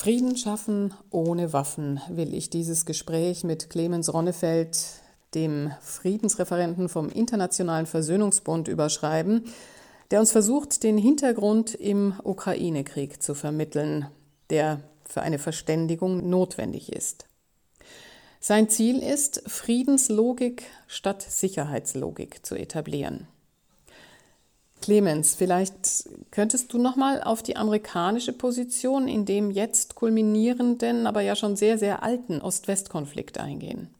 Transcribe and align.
Frieden 0.00 0.34
schaffen 0.34 0.94
ohne 1.10 1.52
Waffen 1.52 2.00
will 2.08 2.32
ich 2.32 2.48
dieses 2.48 2.86
Gespräch 2.86 3.44
mit 3.44 3.68
Clemens 3.68 4.10
Ronnefeld, 4.10 4.78
dem 5.34 5.72
Friedensreferenten 5.82 6.88
vom 6.88 7.10
Internationalen 7.10 7.84
Versöhnungsbund, 7.84 8.68
überschreiben, 8.68 9.44
der 10.10 10.20
uns 10.20 10.32
versucht, 10.32 10.84
den 10.84 10.96
Hintergrund 10.96 11.74
im 11.74 12.14
Ukraine-Krieg 12.24 13.22
zu 13.22 13.34
vermitteln, 13.34 14.06
der 14.48 14.80
für 15.04 15.20
eine 15.20 15.38
Verständigung 15.38 16.30
notwendig 16.30 16.90
ist. 16.94 17.26
Sein 18.40 18.70
Ziel 18.70 19.00
ist, 19.00 19.42
Friedenslogik 19.46 20.62
statt 20.86 21.20
Sicherheitslogik 21.20 22.46
zu 22.46 22.54
etablieren. 22.54 23.28
Clemens, 24.80 25.34
vielleicht 25.34 26.08
könntest 26.30 26.72
du 26.72 26.78
noch 26.78 26.96
mal 26.96 27.22
auf 27.22 27.42
die 27.42 27.56
amerikanische 27.56 28.32
Position 28.32 29.08
in 29.08 29.24
dem 29.24 29.50
jetzt 29.50 29.94
kulminierenden, 29.94 31.06
aber 31.06 31.20
ja 31.20 31.36
schon 31.36 31.56
sehr 31.56 31.78
sehr 31.78 32.02
alten 32.02 32.40
Ost-West-Konflikt 32.40 33.38
eingehen. 33.38 33.90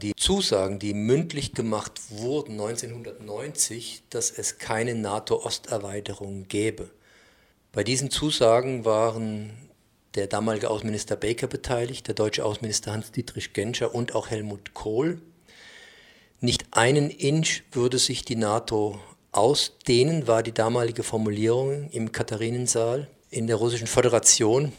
Die 0.00 0.14
Zusagen, 0.14 0.78
die 0.78 0.94
mündlich 0.94 1.54
gemacht 1.54 2.00
wurden 2.10 2.52
1990, 2.52 4.04
dass 4.10 4.30
es 4.30 4.58
keine 4.58 4.94
NATO-Osterweiterung 4.94 6.46
gäbe. 6.46 6.90
Bei 7.72 7.82
diesen 7.82 8.10
Zusagen 8.10 8.84
waren 8.84 9.50
der 10.14 10.28
damalige 10.28 10.70
Außenminister 10.70 11.16
Baker 11.16 11.48
beteiligt, 11.48 12.06
der 12.06 12.14
deutsche 12.14 12.44
Außenminister 12.44 12.92
Hans-Dietrich 12.92 13.52
Genscher 13.52 13.94
und 13.94 14.14
auch 14.14 14.28
Helmut 14.28 14.72
Kohl. 14.72 15.20
Nicht 16.40 16.66
einen 16.70 17.10
Inch 17.10 17.62
würde 17.72 17.98
sich 17.98 18.24
die 18.24 18.36
NATO 18.36 19.00
ausdehnen, 19.32 20.26
war 20.26 20.42
die 20.42 20.52
damalige 20.52 21.02
Formulierung 21.02 21.90
im 21.90 22.12
Katharinensaal 22.12 23.08
in 23.30 23.46
der 23.46 23.56
Russischen 23.56 23.86
Föderation. 23.86 24.72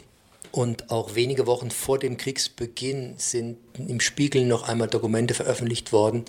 Und 0.52 0.90
auch 0.90 1.14
wenige 1.14 1.46
Wochen 1.46 1.70
vor 1.70 1.98
dem 1.98 2.16
Kriegsbeginn 2.16 3.14
sind 3.18 3.58
im 3.78 4.00
Spiegel 4.00 4.44
noch 4.44 4.68
einmal 4.68 4.88
Dokumente 4.88 5.34
veröffentlicht 5.34 5.92
worden, 5.92 6.24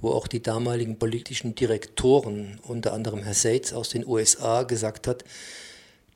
wo 0.00 0.12
auch 0.12 0.26
die 0.26 0.42
damaligen 0.42 0.98
politischen 0.98 1.54
Direktoren, 1.54 2.58
unter 2.66 2.94
anderem 2.94 3.22
Herr 3.22 3.34
Seitz 3.34 3.74
aus 3.74 3.90
den 3.90 4.06
USA, 4.06 4.62
gesagt 4.62 5.06
hat, 5.06 5.24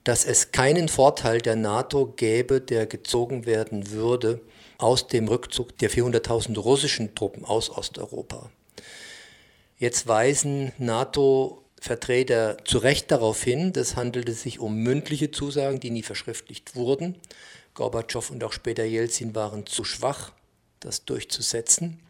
dass 0.05 0.25
es 0.25 0.53
keinen 0.53 0.89
Vorteil 0.89 1.41
der 1.41 1.57
NATO 1.57 2.07
gäbe, 2.17 2.61
der 2.61 2.87
gezogen 2.87 3.45
werden 3.45 3.91
würde 3.91 4.41
aus 4.79 5.09
dem 5.09 5.29
Rückzug 5.29 5.77
der 5.79 5.91
400.000 5.91 6.59
russischen 6.59 7.15
Truppen 7.15 7.45
aus 7.45 7.71
Osteuropa. 7.71 8.51
Jetzt 9.85 10.07
weisen 10.07 10.73
NATO 10.79 11.63
Vertreter 11.79 12.57
zu 12.65 12.79
Recht 12.79 13.11
darauf 13.11 13.43
hin, 13.43 13.75
das 13.75 13.97
handelte 13.97 14.33
sich 14.33 14.59
um 14.59 14.77
mündliche 14.77 15.31
Zusagen, 15.31 15.79
die 15.79 15.91
nie 15.91 16.03
verschriftlicht 16.03 16.75
wurden. 16.75 17.17
Gorbatschow 17.75 18.31
und 18.31 18.43
auch 18.45 18.55
später 18.55 18.85
Jelzin 18.85 19.35
waren 19.35 19.67
zu 19.67 19.85
schwach, 19.85 20.33
das 20.81 21.05
durchzusetzen. 21.05 22.01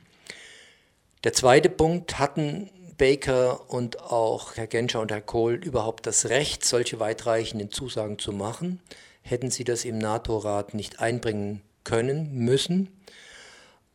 Der 1.24 1.32
zweite 1.32 1.68
Punkt, 1.68 2.20
hatten 2.20 2.70
Baker 2.96 3.68
und 3.68 4.00
auch 4.00 4.54
Herr 4.54 4.68
Genscher 4.68 5.00
und 5.00 5.10
Herr 5.10 5.20
Kohl 5.20 5.54
überhaupt 5.54 6.06
das 6.06 6.26
Recht, 6.26 6.64
solche 6.64 7.00
weitreichenden 7.00 7.72
Zusagen 7.72 8.20
zu 8.20 8.30
machen? 8.30 8.80
Hätten 9.22 9.50
sie 9.50 9.64
das 9.64 9.84
im 9.84 9.98
NATO-Rat 9.98 10.74
nicht 10.74 11.00
einbringen 11.00 11.60
können, 11.82 12.32
müssen? 12.34 12.88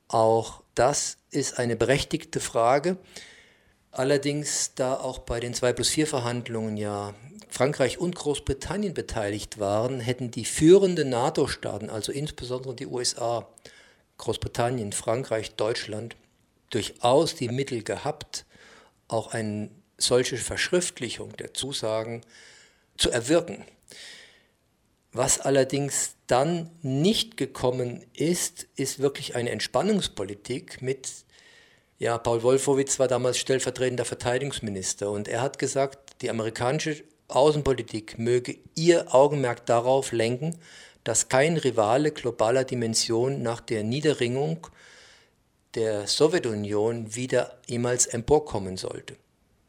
Auch 0.10 0.64
das 0.76 1.16
ist 1.32 1.58
eine 1.58 1.78
berechtigte 1.78 2.42
Frage. 2.42 2.98
Allerdings, 3.92 4.74
da 4.76 4.96
auch 4.96 5.20
bei 5.20 5.40
den 5.40 5.54
2 5.54 5.74
plus 5.74 5.90
4 5.90 6.08
Verhandlungen 6.08 6.78
ja 6.78 7.14
Frankreich 7.50 7.98
und 7.98 8.16
Großbritannien 8.16 8.94
beteiligt 8.94 9.60
waren, 9.60 10.00
hätten 10.00 10.30
die 10.30 10.46
führenden 10.46 11.10
NATO-Staaten, 11.10 11.90
also 11.90 12.12
insbesondere 12.12 12.76
die 12.76 12.86
USA, 12.86 13.48
Großbritannien, 14.18 14.92
Frankreich, 14.92 15.56
Deutschland, 15.56 16.16
durchaus 16.70 17.36
die 17.36 17.50
Mittel 17.50 17.84
gehabt, 17.84 18.46
auch 19.08 19.34
eine 19.34 19.72
solche 19.98 20.38
Verschriftlichung 20.38 21.36
der 21.38 21.54
Zusagen 21.54 22.22
zu 22.98 23.10
erwirken. 23.10 23.66
Was 25.12 25.40
allerdings 25.40 26.16
dann 26.28 26.70
nicht 26.84 27.36
gekommen 27.38 28.06
ist, 28.14 28.68
ist 28.76 29.00
wirklich 29.00 29.36
eine 29.36 29.50
Entspannungspolitik 29.50 30.84
mit 30.84 31.10
ja, 32.00 32.18
Paul 32.18 32.44
Wolfowitz 32.44 32.98
war 32.98 33.10
damals 33.10 33.38
stellvertretender 33.38 34.06
Verteidigungsminister 34.06 35.12
und 35.12 35.28
er 35.28 35.42
hat 35.42 35.60
gesagt, 35.60 36.22
die 36.22 36.30
amerikanische 36.30 37.04
Außenpolitik 37.28 38.18
möge 38.18 38.58
ihr 38.76 39.14
Augenmerk 39.14 39.66
darauf 39.66 40.14
lenken, 40.14 40.58
dass 41.04 41.28
kein 41.28 41.58
Rivale 41.58 42.12
globaler 42.12 42.64
Dimension 42.64 43.42
nach 43.42 43.60
der 43.60 43.84
Niederringung 43.84 44.68
der 45.76 46.08
Sowjetunion 46.08 47.16
wieder 47.16 47.60
jemals 47.68 48.08
emporkommen 48.08 48.78
sollte. 48.78 49.18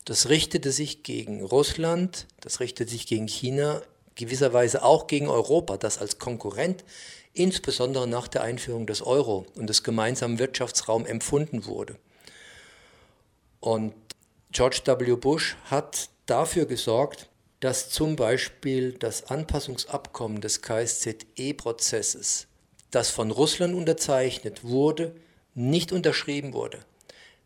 Das 0.04 0.28
richtete 0.28 0.70
sich 0.70 1.02
gegen 1.02 1.44
Russland, 1.44 2.26
das 2.40 2.60
richtete 2.60 2.90
sich 2.90 3.06
gegen 3.06 3.26
China, 3.26 3.82
gewisserweise 4.14 4.84
auch 4.84 5.08
gegen 5.08 5.28
Europa, 5.28 5.76
das 5.76 5.98
als 5.98 6.18
Konkurrent 6.18 6.84
insbesondere 7.32 8.06
nach 8.06 8.28
der 8.28 8.42
Einführung 8.42 8.86
des 8.86 9.02
Euro 9.02 9.46
und 9.56 9.68
des 9.68 9.82
gemeinsamen 9.82 10.38
Wirtschaftsraums 10.38 11.08
empfunden 11.08 11.64
wurde. 11.66 11.96
Und 13.60 13.94
George 14.50 14.80
W. 14.84 15.16
Bush 15.16 15.56
hat 15.70 16.08
dafür 16.26 16.66
gesorgt, 16.66 17.28
dass 17.60 17.90
zum 17.90 18.16
Beispiel 18.16 18.92
das 18.94 19.30
Anpassungsabkommen 19.30 20.40
des 20.40 20.62
KSZE-Prozesses, 20.62 22.46
das 22.90 23.10
von 23.10 23.30
Russland 23.30 23.74
unterzeichnet 23.74 24.64
wurde, 24.64 25.14
nicht 25.54 25.92
unterschrieben 25.92 26.54
wurde. 26.54 26.80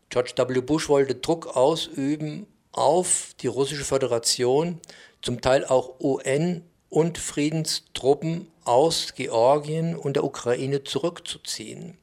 George 0.09 0.33
W. 0.37 0.61
Bush 0.61 0.87
wollte 0.87 1.15
Druck 1.15 1.55
ausüben 1.57 2.47
auf 2.71 3.35
die 3.41 3.47
russische 3.47 3.83
Föderation, 3.83 4.79
zum 5.21 5.41
Teil 5.41 5.65
auch 5.65 5.99
UN 5.99 6.63
und 6.89 7.17
Friedenstruppen 7.17 8.47
aus 8.63 9.13
Georgien 9.15 9.95
und 9.95 10.15
der 10.15 10.23
Ukraine 10.23 10.83
zurückzuziehen. 10.83 11.97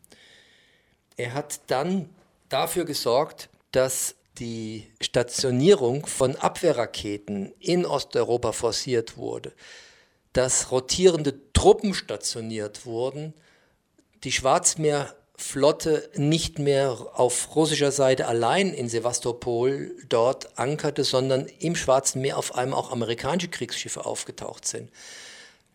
Er 1.16 1.34
hat 1.34 1.60
dann 1.68 2.10
dafür 2.48 2.84
gesorgt, 2.84 3.48
dass 3.72 4.14
die 4.38 4.86
Stationierung 5.00 6.06
von 6.06 6.36
Abwehrraketen 6.36 7.52
in 7.60 7.84
Osteuropa 7.84 8.52
forciert 8.52 9.16
wurde, 9.16 9.52
dass 10.32 10.70
rotierende 10.70 11.34
Truppen 11.52 11.92
stationiert 11.94 12.86
wurden, 12.86 13.34
die 14.24 14.32
Schwarzmeerflotte 14.32 16.10
nicht 16.14 16.58
mehr 16.58 16.96
auf 17.14 17.54
russischer 17.54 17.92
Seite 17.92 18.26
allein 18.26 18.72
in 18.72 18.88
Sevastopol 18.88 19.94
dort 20.08 20.58
ankerte, 20.58 21.04
sondern 21.04 21.46
im 21.58 21.76
Schwarzen 21.76 22.22
Meer 22.22 22.38
auf 22.38 22.54
einmal 22.54 22.78
auch 22.78 22.90
amerikanische 22.90 23.48
Kriegsschiffe 23.48 24.06
aufgetaucht 24.06 24.66
sind. 24.66 24.90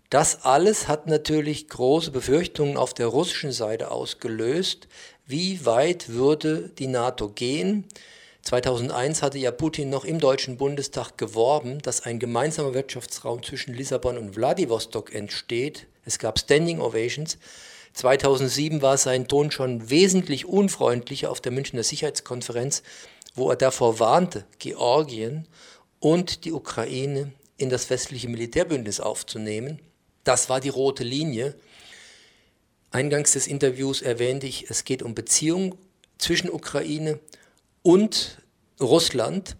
Das 0.10 0.46
alles 0.46 0.88
hat 0.88 1.08
natürlich 1.08 1.68
große 1.68 2.12
Befürchtungen 2.12 2.78
auf 2.78 2.94
der 2.94 3.08
russischen 3.08 3.52
Seite 3.52 3.92
ausgelöst. 3.92 4.88
Wie 5.30 5.66
weit 5.66 6.08
würde 6.08 6.70
die 6.80 6.88
NATO 6.88 7.28
gehen? 7.28 7.84
2001 8.44 9.22
hatte 9.22 9.38
ja 9.38 9.52
Putin 9.52 9.90
noch 9.90 10.06
im 10.06 10.22
Deutschen 10.22 10.56
Bundestag 10.56 11.18
geworben, 11.18 11.82
dass 11.82 12.00
ein 12.06 12.18
gemeinsamer 12.18 12.74
Wirtschaftsraum 12.74 13.44
zwischen 13.44 13.74
Lissabon 13.74 14.18
und 14.18 14.38
Wladiwostok 14.38 15.14
entsteht. 15.14 15.88
Es 16.06 16.18
gab 16.18 16.40
Standing 16.40 16.80
Ovations. 16.80 17.40
2007 17.92 18.82
war 18.82 18.96
sein 18.96 19.28
Ton 19.28 19.52
schon 19.52 19.90
wesentlich 19.90 20.46
unfreundlicher 20.46 21.30
auf 21.30 21.42
der 21.42 21.52
Münchner 21.52 21.84
Sicherheitskonferenz, 21.84 22.82
wo 23.36 23.50
er 23.50 23.58
davor 23.58 24.00
warnte, 24.00 24.46
Georgien 24.60 25.46
und 26.00 26.46
die 26.46 26.54
Ukraine 26.54 27.34
in 27.58 27.70
das 27.70 27.90
westliche 27.90 28.30
Militärbündnis 28.30 29.02
aufzunehmen. 29.02 29.82
Das 30.24 30.48
war 30.48 30.62
die 30.62 30.70
rote 30.70 31.04
Linie. 31.04 31.56
Eingangs 32.92 33.34
des 33.34 33.48
Interviews 33.48 34.02
erwähnte 34.02 34.48
ich, 34.48 34.70
es 34.70 34.84
geht 34.84 35.04
um 35.04 35.14
Beziehungen 35.14 35.76
zwischen 36.18 36.50
Ukraine 36.50 37.20
und 37.82 38.38
Russland. 38.80 39.56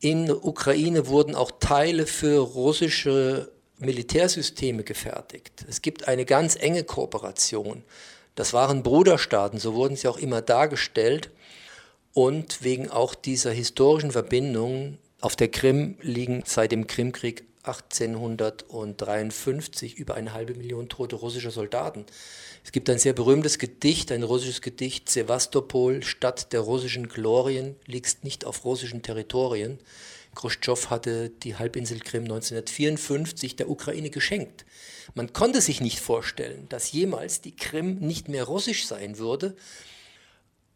In 0.00 0.30
Ukraine 0.30 1.08
wurden 1.08 1.34
auch 1.34 1.50
Teile 1.60 2.06
für 2.06 2.38
russische 2.38 3.50
Militärsysteme 3.78 4.82
gefertigt. 4.82 5.64
Es 5.68 5.82
gibt 5.82 6.08
eine 6.08 6.24
ganz 6.24 6.56
enge 6.56 6.84
Kooperation. 6.84 7.84
Das 8.34 8.52
waren 8.52 8.82
Bruderstaaten, 8.82 9.58
so 9.58 9.74
wurden 9.74 9.96
sie 9.96 10.08
auch 10.08 10.18
immer 10.18 10.42
dargestellt. 10.42 11.30
Und 12.12 12.64
wegen 12.64 12.90
auch 12.90 13.14
dieser 13.14 13.52
historischen 13.52 14.10
Verbindungen 14.10 14.98
auf 15.20 15.36
der 15.36 15.48
Krim 15.48 15.96
liegen 16.00 16.42
seit 16.46 16.72
dem 16.72 16.86
Krimkrieg 16.86 17.44
1853 17.68 19.98
über 19.98 20.14
eine 20.14 20.32
halbe 20.32 20.54
Million 20.54 20.88
tote 20.88 21.16
russische 21.16 21.50
Soldaten. 21.50 22.06
Es 22.64 22.72
gibt 22.72 22.88
ein 22.90 22.98
sehr 22.98 23.12
berühmtes 23.12 23.58
Gedicht, 23.58 24.10
ein 24.12 24.22
russisches 24.22 24.62
Gedicht, 24.62 25.08
Sevastopol, 25.08 26.02
Stadt 26.02 26.52
der 26.52 26.60
russischen 26.60 27.08
Glorien, 27.08 27.76
liegt 27.86 28.24
nicht 28.24 28.44
auf 28.44 28.64
russischen 28.64 29.02
Territorien. 29.02 29.78
Khrushchev 30.34 30.90
hatte 30.90 31.30
die 31.30 31.56
Halbinsel 31.56 32.00
Krim 32.00 32.24
1954 32.24 33.56
der 33.56 33.70
Ukraine 33.70 34.10
geschenkt. 34.10 34.66
Man 35.14 35.32
konnte 35.32 35.60
sich 35.60 35.80
nicht 35.80 36.00
vorstellen, 36.00 36.66
dass 36.68 36.92
jemals 36.92 37.40
die 37.40 37.56
Krim 37.56 37.98
nicht 37.98 38.28
mehr 38.28 38.44
russisch 38.44 38.86
sein 38.86 39.18
würde. 39.18 39.56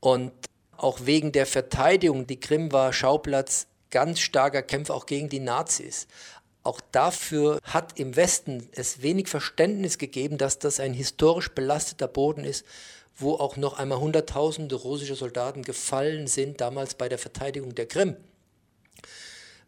Und 0.00 0.32
auch 0.76 1.00
wegen 1.04 1.32
der 1.32 1.46
Verteidigung, 1.46 2.26
die 2.26 2.40
Krim 2.40 2.72
war 2.72 2.92
Schauplatz 2.92 3.68
ganz 3.92 4.18
starker 4.18 4.62
Kämpfe 4.62 4.94
auch 4.94 5.06
gegen 5.06 5.28
die 5.28 5.38
Nazis. 5.38 6.08
Auch 6.64 6.80
dafür 6.92 7.58
hat 7.64 7.98
im 7.98 8.14
Westen 8.14 8.68
es 8.72 9.02
wenig 9.02 9.28
Verständnis 9.28 9.98
gegeben, 9.98 10.38
dass 10.38 10.58
das 10.58 10.78
ein 10.78 10.94
historisch 10.94 11.50
belasteter 11.50 12.06
Boden 12.06 12.44
ist, 12.44 12.64
wo 13.16 13.34
auch 13.34 13.56
noch 13.56 13.78
einmal 13.78 13.98
Hunderttausende 13.98 14.76
russische 14.76 15.16
Soldaten 15.16 15.62
gefallen 15.62 16.26
sind, 16.26 16.60
damals 16.60 16.94
bei 16.94 17.08
der 17.08 17.18
Verteidigung 17.18 17.74
der 17.74 17.86
Krim. 17.86 18.16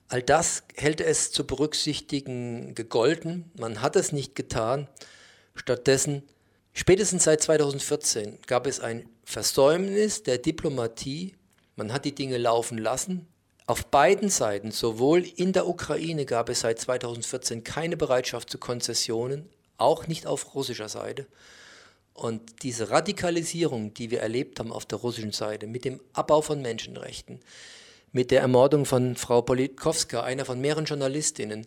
All 0.08 0.22
das 0.22 0.62
hält 0.76 1.00
es 1.00 1.32
zu 1.32 1.46
berücksichtigen 1.46 2.74
gegolten. 2.74 3.50
Man 3.58 3.80
hat 3.80 3.96
es 3.96 4.12
nicht 4.12 4.34
getan. 4.34 4.88
Stattdessen, 5.56 6.22
spätestens 6.72 7.24
seit 7.24 7.42
2014, 7.42 8.38
gab 8.46 8.66
es 8.66 8.80
ein 8.80 9.08
Versäumnis 9.24 10.22
der 10.22 10.38
Diplomatie. 10.38 11.34
Man 11.76 11.92
hat 11.92 12.04
die 12.04 12.14
Dinge 12.14 12.38
laufen 12.38 12.78
lassen. 12.78 13.26
Auf 13.66 13.86
beiden 13.86 14.28
Seiten, 14.28 14.72
sowohl 14.72 15.20
in 15.20 15.54
der 15.54 15.66
Ukraine 15.66 16.26
gab 16.26 16.50
es 16.50 16.60
seit 16.60 16.78
2014 16.78 17.64
keine 17.64 17.96
Bereitschaft 17.96 18.50
zu 18.50 18.58
Konzessionen, 18.58 19.48
auch 19.78 20.06
nicht 20.06 20.26
auf 20.26 20.54
russischer 20.54 20.90
Seite. 20.90 21.26
Und 22.12 22.62
diese 22.62 22.90
Radikalisierung, 22.90 23.94
die 23.94 24.10
wir 24.10 24.20
erlebt 24.20 24.60
haben 24.60 24.70
auf 24.70 24.84
der 24.84 24.98
russischen 24.98 25.32
Seite, 25.32 25.66
mit 25.66 25.86
dem 25.86 26.00
Abbau 26.12 26.42
von 26.42 26.60
Menschenrechten, 26.60 27.40
mit 28.12 28.30
der 28.30 28.42
Ermordung 28.42 28.84
von 28.84 29.16
Frau 29.16 29.40
Politkowska, 29.40 30.22
einer 30.22 30.44
von 30.44 30.60
mehreren 30.60 30.84
Journalistinnen, 30.84 31.66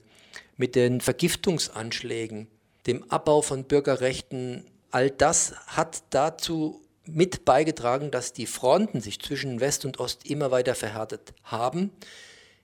mit 0.56 0.76
den 0.76 1.02
Vergiftungsanschlägen, 1.02 2.48
dem 2.86 3.10
Abbau 3.10 3.42
von 3.42 3.64
Bürgerrechten, 3.64 4.66
all 4.92 5.10
das 5.10 5.54
hat 5.66 6.04
dazu 6.12 6.80
mit 7.08 7.46
beigetragen, 7.46 8.12
dass 8.12 8.34
die 8.34 8.46
Fronten 8.46 9.02
sich 9.02 9.20
zwischen 9.20 9.60
West 9.60 9.86
und 9.86 10.00
Ost 10.00 10.26
immer 10.26 10.52
weiter 10.52 10.76
verhärtet 10.76 11.34
haben. 11.44 11.92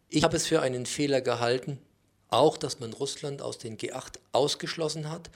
Ich 0.09 0.23
habe 0.23 0.37
es 0.37 0.45
für 0.45 0.61
einen 0.61 0.85
Fehler 0.85 1.21
gehalten, 1.21 1.79
auch 2.29 2.57
dass 2.57 2.79
man 2.79 2.93
Russland 2.93 3.41
aus 3.41 3.57
den 3.57 3.77
G8 3.77 4.19
ausgeschlossen 4.31 5.09
hat, 5.09 5.29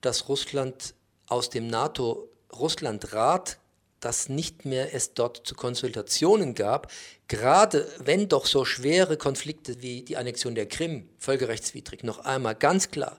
dass 0.00 0.28
Russland 0.28 0.94
aus 1.26 1.50
dem 1.50 1.66
NATO-Russland-Rat, 1.66 3.58
dass 4.00 4.28
nicht 4.28 4.64
mehr 4.64 4.94
es 4.94 5.14
dort 5.14 5.46
zu 5.46 5.54
Konsultationen 5.54 6.54
gab, 6.54 6.90
gerade 7.28 7.88
wenn 7.98 8.28
doch 8.28 8.46
so 8.46 8.64
schwere 8.64 9.16
Konflikte 9.16 9.80
wie 9.80 10.02
die 10.02 10.16
Annexion 10.16 10.54
der 10.54 10.66
Krim 10.66 11.08
völkerrechtswidrig 11.18 12.02
noch 12.02 12.18
einmal 12.18 12.54
ganz 12.54 12.90
klar 12.90 13.18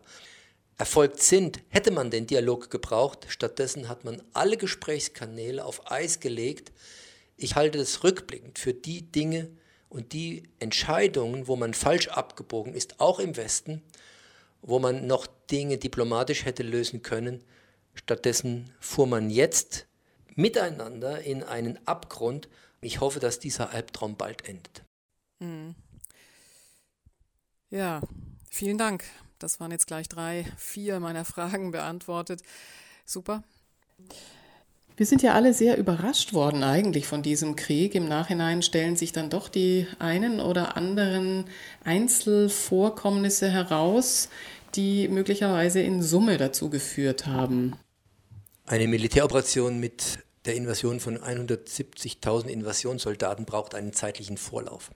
erfolgt 0.78 1.22
sind, 1.22 1.60
hätte 1.70 1.92
man 1.92 2.12
den 2.12 2.28
Dialog 2.28 2.70
gebraucht. 2.70 3.26
Stattdessen 3.30 3.90
hat 3.90 4.04
man 4.04 4.22
alle 4.34 4.58
Gesprächskanäle 4.58 5.64
auf 5.64 5.92
Eis 5.92 6.20
gelegt. 6.20 6.72
Ich 7.38 7.56
halte 7.56 7.80
es 7.80 8.04
rückblickend 8.04 8.60
für 8.60 8.74
die 8.74 9.04
Dinge 9.12 9.50
und 9.90 10.14
die 10.14 10.44
Entscheidungen, 10.60 11.48
wo 11.48 11.56
man 11.56 11.74
falsch 11.74 12.08
abgebogen 12.08 12.74
ist, 12.74 13.00
auch 13.00 13.20
im 13.20 13.38
Westen, 13.38 13.82
wo 14.62 14.80
man 14.80 15.06
noch 15.06 15.28
Dinge 15.52 15.78
diplomatisch 15.78 16.46
hätte 16.46 16.64
lösen 16.64 17.02
können. 17.02 17.44
Stattdessen 17.94 18.72
fuhr 18.80 19.06
man 19.06 19.30
jetzt 19.30 19.86
miteinander 20.36 21.22
in 21.22 21.44
einen 21.44 21.86
Abgrund. 21.88 22.50
Ich 22.82 23.00
hoffe, 23.00 23.20
dass 23.20 23.40
dieser 23.40 23.70
Albtraum 23.70 24.18
bald 24.18 24.48
endet. 24.48 24.84
Hm. 25.40 25.76
Ja, 27.70 28.02
vielen 28.50 28.78
Dank. 28.78 29.04
Das 29.40 29.60
waren 29.60 29.72
jetzt 29.72 29.88
gleich 29.88 30.08
drei, 30.08 30.46
vier 30.58 31.00
meiner 31.00 31.26
Fragen 31.26 31.72
beantwortet. 31.72 32.42
Super. 33.06 33.44
Wir 34.96 35.08
sind 35.08 35.24
ja 35.24 35.34
alle 35.34 35.56
sehr 35.56 35.78
überrascht 35.78 36.34
worden 36.34 36.64
eigentlich 36.64 37.08
von 37.08 37.24
diesem 37.24 37.56
Krieg. 37.56 37.96
Im 37.96 38.08
Nachhinein 38.08 38.62
stellen 38.62 38.96
sich 38.96 39.12
dann 39.12 39.32
doch 39.32 39.50
die 39.50 39.88
einen 39.98 40.40
oder 40.40 40.78
anderen 40.78 41.46
Einzelvorkommnisse 41.84 43.50
heraus, 43.50 44.30
die 44.76 45.08
möglicherweise 45.08 45.82
in 45.82 46.04
Summe 46.04 46.38
dazu 46.38 46.70
geführt 46.70 47.26
haben. 47.26 47.76
Eine 48.66 48.88
Militäroperation 48.88 49.80
mit 49.80 50.20
der 50.46 50.56
Invasion 50.56 51.00
von 51.00 51.18
170.000 51.18 52.48
Invasionssoldaten 52.48 53.46
braucht 53.46 53.76
einen 53.76 53.94
zeitlichen 53.94 54.38
Vorlauf. 54.38 54.92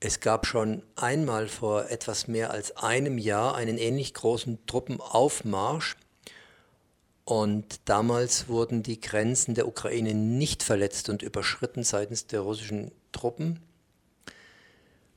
Es 0.00 0.20
gab 0.20 0.46
schon 0.46 0.84
einmal 0.94 1.48
vor 1.48 1.90
etwas 1.90 2.28
mehr 2.28 2.52
als 2.52 2.76
einem 2.76 3.18
Jahr 3.18 3.56
einen 3.56 3.78
ähnlich 3.78 4.14
großen 4.14 4.64
Truppenaufmarsch 4.66 5.96
und 7.24 7.80
damals 7.84 8.46
wurden 8.46 8.84
die 8.84 9.00
Grenzen 9.00 9.54
der 9.54 9.66
Ukraine 9.66 10.14
nicht 10.14 10.62
verletzt 10.62 11.08
und 11.08 11.22
überschritten 11.22 11.82
seitens 11.82 12.28
der 12.28 12.40
russischen 12.40 12.92
Truppen. 13.10 13.58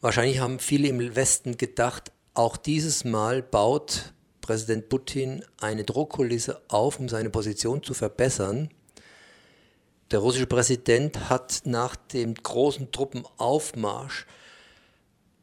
Wahrscheinlich 0.01 0.39
haben 0.39 0.57
viele 0.57 0.87
im 0.87 1.15
Westen 1.15 1.57
gedacht, 1.57 2.11
auch 2.33 2.57
dieses 2.57 3.03
Mal 3.03 3.43
baut 3.43 4.13
Präsident 4.41 4.89
Putin 4.89 5.45
eine 5.59 5.83
Druckkulisse 5.83 6.59
auf, 6.69 6.99
um 6.99 7.07
seine 7.07 7.29
Position 7.29 7.83
zu 7.83 7.93
verbessern. 7.93 8.69
Der 10.09 10.19
russische 10.19 10.47
Präsident 10.47 11.29
hat 11.29 11.61
nach 11.65 11.95
dem 11.95 12.33
großen 12.33 12.91
Truppenaufmarsch 12.91 14.25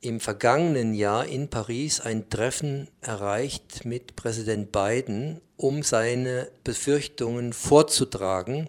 im 0.01 0.21
vergangenen 0.21 0.95
Jahr 0.95 1.27
in 1.27 1.49
Paris 1.49 2.01
ein 2.01 2.31
Treffen 2.31 2.89
erreicht 3.01 3.85
mit 3.85 4.17
Präsident 4.17 4.71
Biden, 4.71 5.41
um 5.57 5.83
seine 5.83 6.49
Befürchtungen 6.63 7.53
vorzutragen 7.53 8.69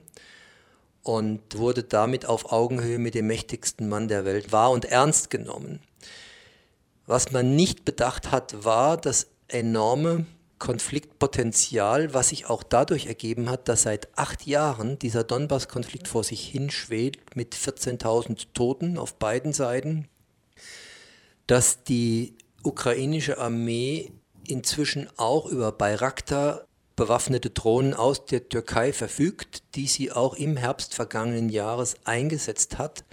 und 1.04 1.58
wurde 1.58 1.84
damit 1.84 2.26
auf 2.26 2.52
Augenhöhe 2.52 3.00
mit 3.00 3.14
dem 3.14 3.28
mächtigsten 3.28 3.88
Mann 3.90 4.08
der 4.08 4.26
Welt 4.26 4.52
wahr 4.52 4.72
und 4.72 4.86
ernst 4.86 5.30
genommen. 5.30 5.80
Was 7.06 7.32
man 7.32 7.56
nicht 7.56 7.86
bedacht 7.86 8.32
hat, 8.32 8.64
war 8.64 8.98
das 8.98 9.28
enorme 9.48 10.26
Konfliktpotenzial, 10.60 12.14
was 12.14 12.30
sich 12.30 12.48
auch 12.48 12.64
dadurch 12.64 13.08
ergeben 13.08 13.50
hat, 13.50 13.68
dass 13.70 13.84
seit 13.84 14.10
acht 14.18 14.46
Jahren 14.46 15.00
dieser 15.00 15.24
Donbass-Konflikt 15.24 16.08
vor 16.08 16.24
sich 16.24 16.46
hinschwebt 16.48 17.36
mit 17.36 17.56
14.000 17.56 18.48
Toten 18.54 18.98
auf 18.98 19.16
beiden 19.16 19.54
Seiten 19.54 20.08
dass 21.50 21.84
die 21.84 22.36
ukrainische 22.62 23.40
Armee 23.40 24.12
inzwischen 24.48 25.10
auch 25.18 25.48
über 25.48 25.72
Bayraktar 25.72 26.64
bewaffnete 26.96 27.50
Drohnen 27.50 27.96
aus 27.96 28.26
der 28.26 28.50
Türkei 28.50 28.94
verfügt, 28.94 29.64
die 29.74 29.88
sie 29.88 30.12
auch 30.12 30.36
im 30.36 30.58
Herbst 30.58 30.94
vergangenen 30.94 31.50
Jahres 31.50 31.96
eingesetzt 32.04 32.78
hat, 32.78 33.04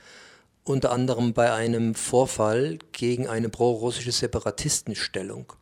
unter 0.64 0.92
anderem 0.92 1.32
bei 1.32 1.50
einem 1.50 1.94
Vorfall 1.94 2.78
gegen 2.92 3.26
eine 3.26 3.48
prorussische 3.48 4.12
Separatistenstellung. 4.12 5.54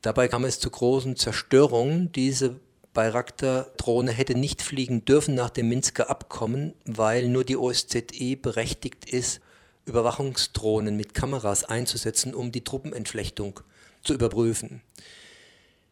Dabei 0.00 0.28
kam 0.28 0.46
es 0.46 0.60
zu 0.60 0.70
großen 0.70 1.16
Zerstörungen. 1.16 2.10
Diese 2.12 2.58
Bayraktar-Drohne 2.94 4.12
hätte 4.12 4.34
nicht 4.34 4.62
fliegen 4.62 5.04
dürfen 5.04 5.34
nach 5.34 5.50
dem 5.50 5.68
Minsker 5.68 6.08
Abkommen, 6.08 6.72
weil 6.86 7.28
nur 7.28 7.44
die 7.44 7.58
OSZE 7.58 8.36
berechtigt 8.40 9.10
ist, 9.10 9.42
Überwachungsdrohnen 9.86 10.96
mit 10.96 11.14
Kameras 11.14 11.64
einzusetzen, 11.64 12.34
um 12.34 12.52
die 12.52 12.64
Truppenentflechtung 12.64 13.60
zu 14.02 14.14
überprüfen. 14.14 14.82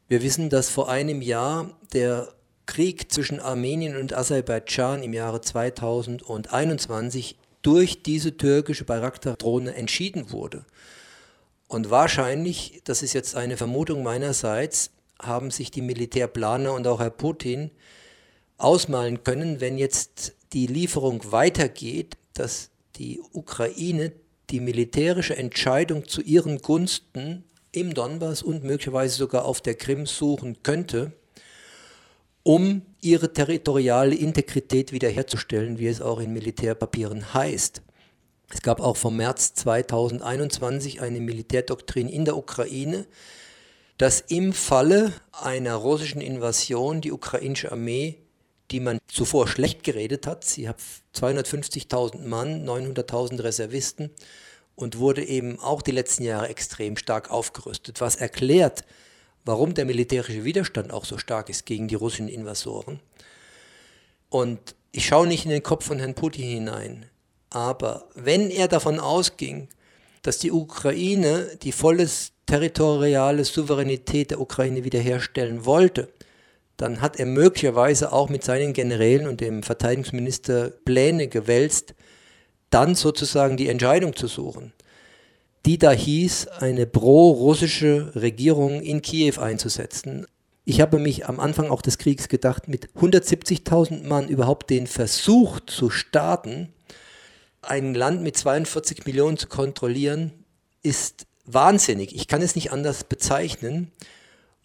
Wir 0.08 0.22
wissen, 0.22 0.50
dass 0.50 0.70
vor 0.70 0.88
einem 0.88 1.20
Jahr 1.20 1.76
der 1.92 2.32
Krieg 2.66 3.12
zwischen 3.12 3.40
Armenien 3.40 3.96
und 3.96 4.12
Aserbaidschan 4.12 5.02
im 5.02 5.12
Jahre 5.12 5.40
2021 5.40 7.36
durch 7.62 8.02
diese 8.02 8.36
türkische 8.36 8.84
Bayraktar-Drohne 8.84 9.74
entschieden 9.74 10.32
wurde. 10.32 10.64
Und 11.66 11.90
wahrscheinlich, 11.90 12.80
das 12.84 13.02
ist 13.02 13.12
jetzt 13.12 13.36
eine 13.36 13.56
Vermutung 13.56 14.02
meinerseits, 14.02 14.90
haben 15.20 15.50
sich 15.50 15.70
die 15.70 15.82
Militärplaner 15.82 16.72
und 16.72 16.86
auch 16.86 17.00
Herr 17.00 17.10
Putin 17.10 17.70
ausmalen 18.56 19.24
können, 19.24 19.60
wenn 19.60 19.78
jetzt 19.78 20.34
die 20.52 20.66
Lieferung 20.66 21.30
weitergeht, 21.30 22.16
dass 22.34 22.70
die 22.98 23.20
Ukraine 23.32 24.12
die 24.50 24.60
militärische 24.60 25.36
Entscheidung 25.36 26.08
zu 26.08 26.22
ihren 26.22 26.58
Gunsten 26.58 27.44
im 27.72 27.92
Donbass 27.94 28.42
und 28.42 28.64
möglicherweise 28.64 29.16
sogar 29.16 29.44
auf 29.44 29.60
der 29.60 29.74
Krim 29.74 30.06
suchen 30.06 30.62
könnte, 30.62 31.12
um 32.42 32.82
ihre 33.02 33.32
territoriale 33.32 34.14
Integrität 34.14 34.92
wiederherzustellen, 34.92 35.78
wie 35.78 35.86
es 35.86 36.00
auch 36.00 36.18
in 36.18 36.32
Militärpapieren 36.32 37.34
heißt. 37.34 37.82
Es 38.50 38.62
gab 38.62 38.80
auch 38.80 38.96
vom 38.96 39.16
März 39.16 39.52
2021 39.54 41.02
eine 41.02 41.20
Militärdoktrin 41.20 42.08
in 42.08 42.24
der 42.24 42.38
Ukraine, 42.38 43.06
dass 43.98 44.20
im 44.20 44.54
Falle 44.54 45.12
einer 45.32 45.74
russischen 45.74 46.22
Invasion 46.22 47.02
die 47.02 47.12
ukrainische 47.12 47.70
Armee 47.70 48.16
die 48.70 48.80
man 48.80 48.98
zuvor 49.08 49.48
schlecht 49.48 49.82
geredet 49.82 50.26
hat. 50.26 50.44
Sie 50.44 50.68
hat 50.68 50.76
250.000 51.14 52.26
Mann, 52.26 52.66
900.000 52.66 53.42
Reservisten 53.42 54.10
und 54.74 54.98
wurde 54.98 55.24
eben 55.24 55.58
auch 55.58 55.82
die 55.82 55.90
letzten 55.90 56.22
Jahre 56.22 56.48
extrem 56.48 56.96
stark 56.96 57.30
aufgerüstet, 57.30 58.00
was 58.00 58.16
erklärt, 58.16 58.84
warum 59.44 59.74
der 59.74 59.86
militärische 59.86 60.44
Widerstand 60.44 60.92
auch 60.92 61.04
so 61.04 61.18
stark 61.18 61.48
ist 61.48 61.66
gegen 61.66 61.88
die 61.88 61.94
russischen 61.94 62.28
Invasoren. 62.28 63.00
Und 64.28 64.76
ich 64.92 65.06
schaue 65.06 65.26
nicht 65.26 65.44
in 65.44 65.50
den 65.50 65.62
Kopf 65.62 65.86
von 65.86 65.98
Herrn 65.98 66.14
Putin 66.14 66.44
hinein, 66.44 67.06
aber 67.50 68.08
wenn 68.14 68.50
er 68.50 68.68
davon 68.68 69.00
ausging, 69.00 69.68
dass 70.22 70.38
die 70.38 70.52
Ukraine 70.52 71.56
die 71.62 71.72
volle 71.72 72.08
territoriale 72.46 73.44
Souveränität 73.44 74.30
der 74.30 74.40
Ukraine 74.40 74.84
wiederherstellen 74.84 75.64
wollte, 75.64 76.12
dann 76.78 77.00
hat 77.00 77.18
er 77.18 77.26
möglicherweise 77.26 78.12
auch 78.12 78.30
mit 78.30 78.44
seinen 78.44 78.72
Generälen 78.72 79.26
und 79.26 79.40
dem 79.40 79.62
Verteidigungsminister 79.62 80.70
Pläne 80.70 81.28
gewälzt, 81.28 81.94
dann 82.70 82.94
sozusagen 82.94 83.56
die 83.56 83.68
Entscheidung 83.68 84.14
zu 84.14 84.28
suchen, 84.28 84.72
die 85.66 85.76
da 85.76 85.90
hieß, 85.90 86.46
eine 86.46 86.86
pro-russische 86.86 88.12
Regierung 88.14 88.80
in 88.80 89.02
Kiew 89.02 89.40
einzusetzen. 89.40 90.26
Ich 90.64 90.80
habe 90.80 90.98
mich 90.98 91.28
am 91.28 91.40
Anfang 91.40 91.68
auch 91.68 91.82
des 91.82 91.98
Kriegs 91.98 92.28
gedacht, 92.28 92.68
mit 92.68 92.90
170.000 92.94 94.06
Mann 94.06 94.28
überhaupt 94.28 94.70
den 94.70 94.86
Versuch 94.86 95.60
zu 95.60 95.90
starten, 95.90 96.72
ein 97.60 97.92
Land 97.94 98.22
mit 98.22 98.36
42 98.36 99.04
Millionen 99.04 99.36
zu 99.36 99.48
kontrollieren, 99.48 100.32
ist 100.82 101.26
wahnsinnig. 101.44 102.14
Ich 102.14 102.28
kann 102.28 102.40
es 102.40 102.54
nicht 102.54 102.70
anders 102.70 103.02
bezeichnen. 103.02 103.90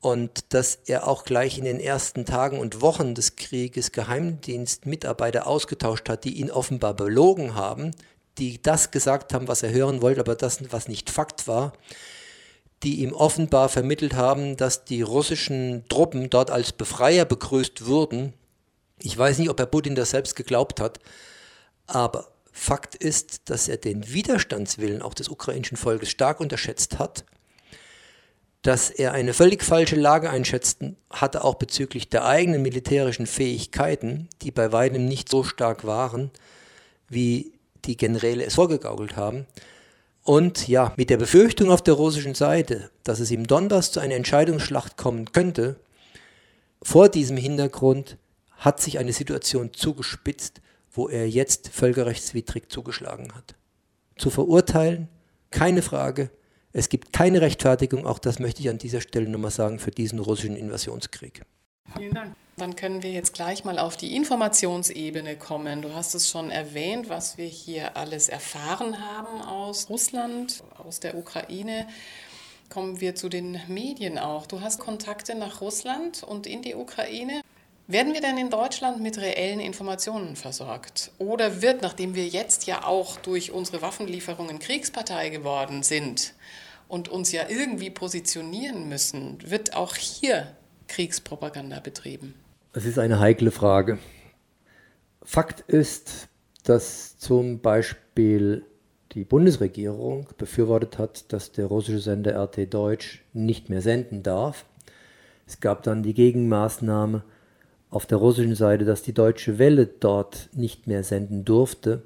Und 0.04 0.54
dass 0.54 0.80
er 0.86 1.08
auch 1.08 1.24
gleich 1.24 1.58
in 1.58 1.64
den 1.64 1.80
ersten 1.80 2.26
Tagen 2.26 2.60
und 2.60 2.82
Wochen 2.82 3.16
des 3.16 3.38
Krieges 3.38 3.94
Geheimdienstmitarbeiter 3.94 5.48
ausgetauscht 5.48 6.10
hat, 6.10 6.26
die 6.26 6.42
ihn 6.42 6.52
offenbar 6.52 6.94
belogen 6.94 7.56
haben, 7.56 7.92
die 8.38 8.62
das 8.62 8.92
gesagt 8.92 9.34
haben, 9.34 9.48
was 9.48 9.64
er 9.64 9.72
hören 9.72 10.02
wollte, 10.02 10.20
aber 10.20 10.36
das, 10.36 10.60
was 10.74 10.90
nicht 10.90 11.10
Fakt 11.10 11.48
war, 11.48 11.72
die 12.84 13.00
ihm 13.00 13.14
offenbar 13.14 13.70
vermittelt 13.70 14.14
haben, 14.14 14.58
dass 14.58 14.84
die 14.84 15.02
russischen 15.02 15.86
Truppen 15.88 16.30
dort 16.30 16.52
als 16.52 16.74
Befreier 16.74 17.24
begrüßt 17.24 17.86
wurden. 17.86 18.34
Ich 19.02 19.18
weiß 19.18 19.38
nicht, 19.38 19.50
ob 19.50 19.58
Herr 19.58 19.68
Putin 19.68 19.96
das 19.96 20.10
selbst 20.10 20.36
geglaubt 20.36 20.82
hat, 20.82 21.00
aber 21.88 22.28
Fakt 22.52 22.96
ist, 22.96 23.50
dass 23.50 23.70
er 23.70 23.78
den 23.78 24.12
Widerstandswillen 24.12 25.02
auch 25.02 25.14
des 25.14 25.30
ukrainischen 25.30 25.78
Volkes 25.78 26.10
stark 26.10 26.42
unterschätzt 26.42 27.00
hat 27.00 27.24
dass 28.64 28.90
er 28.90 29.12
eine 29.12 29.34
völlig 29.34 29.62
falsche 29.62 29.98
Lage 29.98 30.30
einschätzten 30.30 30.96
hatte, 31.10 31.44
auch 31.44 31.56
bezüglich 31.56 32.10
der 32.10 32.26
eigenen 32.26 32.62
militärischen 32.62 33.28
Fähigkeiten, 33.28 34.30
die 34.42 34.52
bei 34.52 34.72
weitem 34.72 35.06
nicht 35.06 35.30
so 35.30 35.44
stark 35.44 35.86
waren, 35.86 36.32
wie 37.10 37.52
die 37.84 37.98
Generäle 37.98 38.46
es 38.46 38.56
vorgegaukelt 38.56 39.18
haben. 39.18 39.46
Und 40.24 40.70
ja, 40.70 40.94
mit 40.96 41.10
der 41.10 41.18
Befürchtung 41.18 41.70
auf 41.70 41.82
der 41.82 41.96
russischen 41.96 42.36
Seite, 42.36 42.90
dass 43.04 43.20
es 43.20 43.32
im 43.32 43.46
Donbass 43.46 43.92
zu 43.92 44.00
einer 44.00 44.16
Entscheidungsschlacht 44.16 44.96
kommen 44.96 45.34
könnte, 45.34 45.76
vor 46.82 47.10
diesem 47.10 47.36
Hintergrund 47.36 48.18
hat 48.58 48.82
sich 48.82 48.98
eine 48.98 49.12
Situation 49.12 49.74
zugespitzt, 49.74 50.62
wo 50.94 51.10
er 51.10 51.28
jetzt 51.28 51.68
völkerrechtswidrig 51.68 52.70
zugeschlagen 52.70 53.36
hat. 53.36 53.56
Zu 54.18 54.30
verurteilen, 54.30 55.10
keine 55.52 55.82
Frage, 55.82 56.30
es 56.74 56.90
gibt 56.90 57.14
keine 57.14 57.42
Rechtfertigung, 57.42 58.06
auch 58.06 58.20
das 58.20 58.40
möchte 58.40 58.62
ich 58.62 58.70
an 58.70 58.80
dieser 58.80 59.00
Stelle 59.00 59.30
nochmal 59.30 59.52
sagen, 59.52 59.80
für 59.80 59.92
diesen 59.92 60.20
russischen 60.20 60.56
Invasionskrieg. 60.56 61.44
Vielen 61.96 62.14
Dank. 62.14 62.36
Dann 62.58 62.76
können 62.76 63.02
wir 63.02 63.12
jetzt 63.12 63.34
gleich 63.34 63.64
mal 63.64 63.80
auf 63.80 63.98
die 63.98 64.16
Informationsebene 64.16 65.38
kommen. 65.38 65.82
Du 65.82 65.94
hast 65.94 66.14
es 66.14 66.30
schon 66.30 66.52
erwähnt, 66.52 67.10
was 67.10 67.38
wir 67.38 67.48
hier 67.48 67.98
alles 67.98 68.30
erfahren 68.30 69.00
haben 69.00 69.42
aus 69.42 69.90
Russland, 69.90 70.64
aus 70.78 71.00
der 71.00 71.18
Ukraine. 71.18 71.88
Kommen 72.70 73.02
wir 73.02 73.16
zu 73.16 73.30
den 73.30 73.60
Medien 73.68 74.20
auch. 74.20 74.46
Du 74.46 74.62
hast 74.62 74.80
Kontakte 74.80 75.36
nach 75.36 75.62
Russland 75.62 76.24
und 76.24 76.46
in 76.46 76.62
die 76.62 76.76
Ukraine. 76.76 77.42
Werden 77.94 78.16
wir 78.16 78.22
denn 78.22 78.40
in 78.40 78.50
Deutschland 78.50 79.04
mit 79.04 79.20
reellen 79.20 79.60
Informationen 79.60 80.36
versorgt? 80.36 81.12
Oder 81.20 81.62
wird, 81.62 81.84
nachdem 81.84 82.16
wir 82.16 82.26
jetzt 82.26 82.66
ja 82.66 82.86
auch 82.86 83.18
durch 83.18 83.52
unsere 83.52 83.84
Waffenlieferungen 83.84 84.58
Kriegspartei 84.58 85.30
geworden 85.30 85.84
sind, 85.84 86.34
und 86.88 87.08
uns 87.08 87.32
ja 87.32 87.44
irgendwie 87.50 87.92
positionieren 87.92 88.90
müssen, 88.90 89.38
wird 89.46 89.76
auch 89.76 89.96
hier 89.96 90.48
Kriegspropaganda 90.88 91.82
betrieben? 91.82 92.34
Das 92.72 92.86
ist 92.86 92.98
eine 92.98 93.20
heikle 93.20 93.52
Frage. 93.52 94.00
Fakt 95.22 95.60
ist, 95.60 96.30
dass 96.64 97.20
zum 97.20 97.60
Beispiel 97.60 98.66
die 99.12 99.24
Bundesregierung 99.24 100.28
befürwortet 100.40 100.98
hat, 100.98 101.32
dass 101.32 101.52
der 101.52 101.68
russische 101.68 102.00
Sender 102.00 102.44
RT 102.44 102.74
Deutsch 102.74 103.24
nicht 103.34 103.70
mehr 103.70 103.84
senden 103.84 104.24
darf. 104.24 104.66
Es 105.46 105.60
gab 105.60 105.84
dann 105.84 106.02
die 106.02 106.16
Gegenmaßnahme 106.16 107.24
auf 107.94 108.06
der 108.06 108.18
russischen 108.18 108.56
Seite, 108.56 108.86
dass 108.86 109.04
die 109.04 109.14
deutsche 109.14 109.60
Welle 109.60 109.86
dort 109.86 110.50
nicht 110.54 110.88
mehr 110.88 111.04
senden 111.04 111.46
durfte 111.46 112.04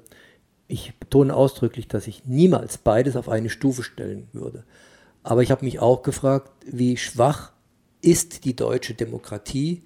ich 0.68 0.94
betone 1.00 1.34
ausdrücklich, 1.34 1.88
dass 1.88 2.06
ich 2.06 2.26
niemals 2.26 2.78
beides 2.78 3.16
auf 3.16 3.28
eine 3.28 3.48
Stufe 3.48 3.82
stellen 3.82 4.28
würde. 4.32 4.64
Aber 5.22 5.42
ich 5.42 5.50
habe 5.50 5.64
mich 5.64 5.80
auch 5.80 6.02
gefragt, 6.02 6.50
wie 6.66 6.96
schwach 6.96 7.52
ist 8.02 8.44
die 8.44 8.54
deutsche 8.54 8.94
Demokratie, 8.94 9.82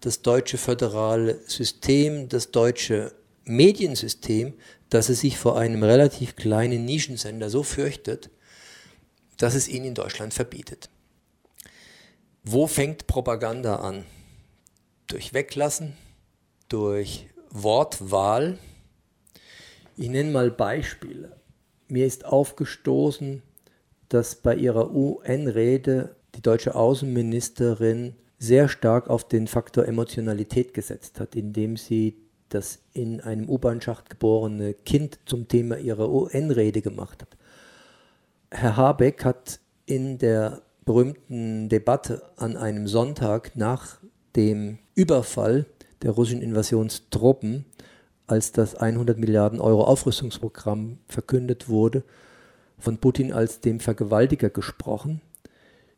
das 0.00 0.22
deutsche 0.22 0.58
föderale 0.58 1.40
System, 1.46 2.28
das 2.28 2.50
deutsche 2.50 3.12
Mediensystem, 3.44 4.52
dass 4.90 5.08
es 5.08 5.20
sich 5.20 5.38
vor 5.38 5.58
einem 5.58 5.82
relativ 5.82 6.36
kleinen 6.36 6.84
Nischensender 6.84 7.50
so 7.50 7.62
fürchtet, 7.62 8.30
dass 9.38 9.54
es 9.54 9.66
ihn 9.66 9.84
in 9.84 9.94
Deutschland 9.94 10.34
verbietet. 10.34 10.90
Wo 12.44 12.66
fängt 12.66 13.06
Propaganda 13.06 13.76
an? 13.76 14.04
Durch 15.08 15.32
Weglassen, 15.32 15.94
durch 16.68 17.30
Wortwahl, 17.48 18.58
ich 19.96 20.10
nenne 20.10 20.30
mal 20.30 20.50
Beispiele. 20.50 21.34
Mir 21.88 22.04
ist 22.04 22.26
aufgestoßen, 22.26 23.42
dass 24.10 24.34
bei 24.34 24.54
ihrer 24.54 24.94
UN-Rede 24.94 26.14
die 26.34 26.42
deutsche 26.42 26.74
Außenministerin 26.74 28.16
sehr 28.38 28.68
stark 28.68 29.08
auf 29.08 29.26
den 29.26 29.46
Faktor 29.46 29.86
Emotionalität 29.86 30.74
gesetzt 30.74 31.20
hat, 31.20 31.34
indem 31.34 31.78
sie 31.78 32.18
das 32.50 32.80
in 32.92 33.22
einem 33.22 33.48
U-Bahn-Schacht 33.48 34.10
geborene 34.10 34.74
Kind 34.74 35.20
zum 35.24 35.48
Thema 35.48 35.78
ihrer 35.78 36.10
UN-Rede 36.10 36.82
gemacht 36.82 37.22
hat. 37.22 37.34
Herr 38.50 38.76
Habeck 38.76 39.24
hat 39.24 39.58
in 39.86 40.18
der 40.18 40.60
berühmten 40.84 41.70
Debatte 41.70 42.30
an 42.36 42.58
einem 42.58 42.86
Sonntag 42.86 43.56
nach 43.56 43.98
dem 44.38 44.78
Überfall 44.94 45.66
der 46.02 46.12
russischen 46.12 46.42
Invasionstruppen 46.42 47.64
als 48.28 48.52
das 48.52 48.76
100 48.76 49.18
Milliarden 49.18 49.60
Euro 49.60 49.82
Aufrüstungsprogramm 49.82 50.98
verkündet 51.08 51.68
wurde, 51.68 52.04
von 52.78 52.98
Putin 52.98 53.32
als 53.32 53.58
dem 53.60 53.80
Vergewaltiger 53.80 54.48
gesprochen. 54.48 55.20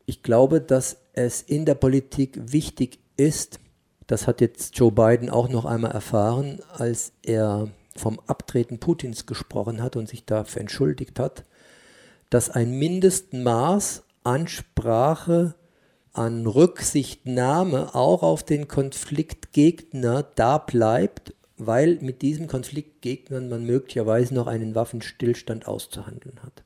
Ich 0.07 0.23
glaube, 0.23 0.59
dass 0.59 0.97
es 1.13 1.43
in 1.43 1.65
der 1.65 1.75
Politik 1.75 2.39
wichtig 2.51 2.97
ist, 3.15 3.59
das 4.07 4.25
hat 4.25 4.41
jetzt 4.41 4.75
Joe 4.77 4.91
Biden 4.91 5.29
auch 5.29 5.47
noch 5.47 5.65
einmal 5.65 5.91
erfahren, 5.91 6.59
als 6.73 7.11
er 7.21 7.69
vom 7.95 8.19
Abtreten 8.25 8.79
Putins 8.79 9.27
gesprochen 9.27 9.83
hat 9.83 9.95
und 9.95 10.09
sich 10.09 10.25
dafür 10.25 10.61
entschuldigt 10.61 11.19
hat, 11.19 11.45
dass 12.31 12.49
ein 12.49 12.71
Mindestmaß 12.71 14.03
an 14.23 14.47
Sprache, 14.47 15.53
an 16.13 16.45
Rücksichtnahme 16.45 17.95
auch 17.95 18.23
auf 18.23 18.43
den 18.43 18.67
Konfliktgegner 18.67 20.23
da 20.35 20.57
bleibt 20.57 21.33
weil 21.65 21.99
mit 22.01 22.23
diesen 22.23 22.47
Konfliktgegnern 22.47 23.47
man 23.47 23.65
möglicherweise 23.65 24.33
noch 24.33 24.47
einen 24.47 24.73
Waffenstillstand 24.73 25.67
auszuhandeln 25.67 26.41
hat. 26.41 26.63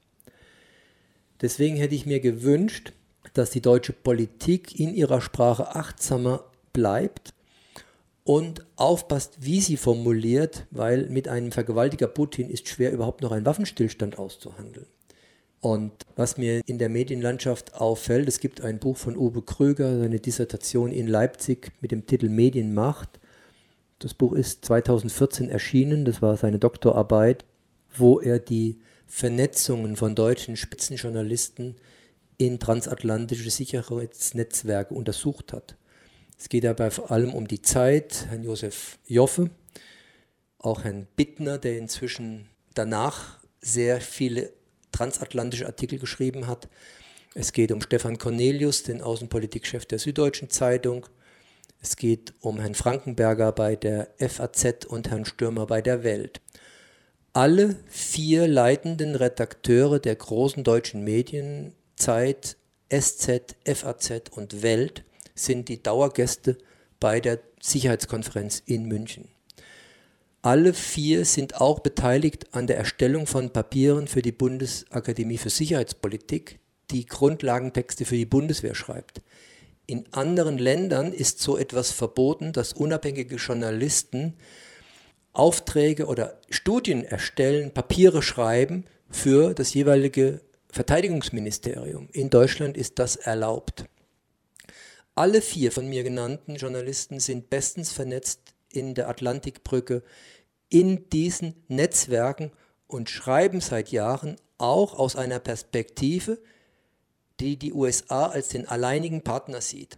Deswegen 1.41 1.75
hätte 1.75 1.95
ich 1.95 2.05
mir 2.05 2.21
gewünscht, 2.21 2.93
dass 3.33 3.49
die 3.49 3.61
deutsche 3.61 3.91
Politik 3.91 4.79
in 4.79 4.93
ihrer 4.93 5.19
Sprache 5.19 5.75
achtsamer 5.75 6.45
bleibt 6.71 7.33
und 8.23 8.65
aufpasst, 8.77 9.37
wie 9.41 9.59
sie 9.59 9.75
formuliert, 9.75 10.65
weil 10.71 11.09
mit 11.09 11.27
einem 11.27 11.51
Vergewaltiger 11.51 12.07
Putin 12.07 12.49
ist 12.49 12.69
schwer 12.69 12.93
überhaupt 12.93 13.21
noch 13.21 13.33
einen 13.33 13.45
Waffenstillstand 13.45 14.17
auszuhandeln. 14.17 14.87
Und 15.65 16.05
was 16.15 16.37
mir 16.37 16.61
in 16.67 16.77
der 16.77 16.89
Medienlandschaft 16.89 17.73
auffällt, 17.73 18.27
es 18.27 18.39
gibt 18.39 18.61
ein 18.61 18.77
Buch 18.77 18.97
von 18.97 19.17
Uwe 19.17 19.41
Kröger, 19.41 19.97
seine 19.97 20.19
Dissertation 20.19 20.91
in 20.91 21.07
Leipzig 21.07 21.71
mit 21.81 21.89
dem 21.91 22.05
Titel 22.05 22.29
Medienmacht. 22.29 23.19
Das 23.97 24.13
Buch 24.13 24.33
ist 24.33 24.63
2014 24.63 25.49
erschienen, 25.49 26.05
das 26.05 26.21
war 26.21 26.37
seine 26.37 26.59
Doktorarbeit, 26.59 27.45
wo 27.97 28.19
er 28.19 28.37
die 28.37 28.77
Vernetzungen 29.07 29.95
von 29.95 30.13
deutschen 30.13 30.55
Spitzenjournalisten 30.55 31.77
in 32.37 32.59
transatlantische 32.59 33.49
Sicherheitsnetzwerke 33.49 34.93
untersucht 34.93 35.51
hat. 35.51 35.77
Es 36.37 36.47
geht 36.47 36.65
dabei 36.65 36.91
vor 36.91 37.09
allem 37.09 37.33
um 37.33 37.47
die 37.47 37.63
Zeit, 37.63 38.27
Herrn 38.29 38.43
Josef 38.43 38.99
Joffe, 39.07 39.49
auch 40.59 40.83
Herrn 40.83 41.07
Bittner, 41.15 41.57
der 41.57 41.79
inzwischen 41.79 42.49
danach 42.75 43.39
sehr 43.61 43.99
viele 43.99 44.53
transatlantische 44.95 45.65
Artikel 45.65 45.99
geschrieben 45.99 46.47
hat. 46.47 46.69
Es 47.33 47.51
geht 47.51 47.71
um 47.71 47.81
Stefan 47.81 48.17
Cornelius, 48.17 48.83
den 48.83 49.01
Außenpolitikchef 49.01 49.85
der 49.85 49.99
Süddeutschen 49.99 50.49
Zeitung. 50.49 51.05
Es 51.81 51.97
geht 51.97 52.33
um 52.39 52.59
Herrn 52.59 52.75
Frankenberger 52.75 53.51
bei 53.51 53.75
der 53.75 54.07
FAZ 54.17 54.85
und 54.85 55.09
Herrn 55.09 55.25
Stürmer 55.25 55.67
bei 55.67 55.81
der 55.81 56.03
Welt. 56.03 56.41
Alle 57.33 57.75
vier 57.87 58.47
leitenden 58.47 59.15
Redakteure 59.15 59.99
der 59.99 60.15
großen 60.15 60.63
deutschen 60.63 61.03
Medien, 61.03 61.73
Zeit, 61.97 62.55
SZ, 62.89 63.57
FAZ 63.65 64.29
und 64.31 64.63
Welt, 64.63 65.03
sind 65.35 65.67
die 65.67 65.83
Dauergäste 65.83 66.57
bei 67.01 67.19
der 67.19 67.39
Sicherheitskonferenz 67.61 68.63
in 68.65 68.85
München. 68.85 69.34
Alle 70.45 70.75
vier 70.75 71.25
sind 71.25 71.59
auch 71.59 71.79
beteiligt 71.79 72.53
an 72.53 72.67
der 72.67 72.77
Erstellung 72.77 73.25
von 73.25 73.49
Papieren 73.49 74.07
für 74.07 74.21
die 74.21 74.31
Bundesakademie 74.31 75.39
für 75.39 75.49
Sicherheitspolitik, 75.49 76.59
die 76.91 77.07
Grundlagentexte 77.07 78.05
für 78.05 78.15
die 78.15 78.27
Bundeswehr 78.27 78.75
schreibt. 78.75 79.23
In 79.87 80.05
anderen 80.13 80.59
Ländern 80.59 81.13
ist 81.13 81.39
so 81.39 81.57
etwas 81.57 81.91
verboten, 81.91 82.53
dass 82.53 82.73
unabhängige 82.73 83.37
Journalisten 83.37 84.35
Aufträge 85.33 86.05
oder 86.05 86.39
Studien 86.51 87.03
erstellen, 87.03 87.71
Papiere 87.71 88.21
schreiben 88.21 88.85
für 89.09 89.55
das 89.55 89.73
jeweilige 89.73 90.41
Verteidigungsministerium. 90.69 92.07
In 92.11 92.29
Deutschland 92.29 92.77
ist 92.77 92.99
das 92.99 93.15
erlaubt. 93.15 93.85
Alle 95.15 95.41
vier 95.41 95.71
von 95.71 95.89
mir 95.89 96.03
genannten 96.03 96.57
Journalisten 96.57 97.19
sind 97.19 97.49
bestens 97.49 97.91
vernetzt 97.91 98.53
in 98.75 98.93
der 98.93 99.09
Atlantikbrücke 99.09 100.03
in 100.75 101.07
diesen 101.09 101.55
Netzwerken 101.69 102.51
und 102.87 103.09
schreiben 103.09 103.61
seit 103.61 103.93
Jahren 103.93 104.35
auch 104.57 104.99
aus 104.99 105.15
einer 105.15 105.39
Perspektive, 105.39 106.37
die 107.39 107.55
die 107.55 107.71
USA 107.71 108.25
als 108.25 108.49
den 108.49 108.67
alleinigen 108.67 109.21
Partner 109.21 109.61
sieht. 109.61 109.97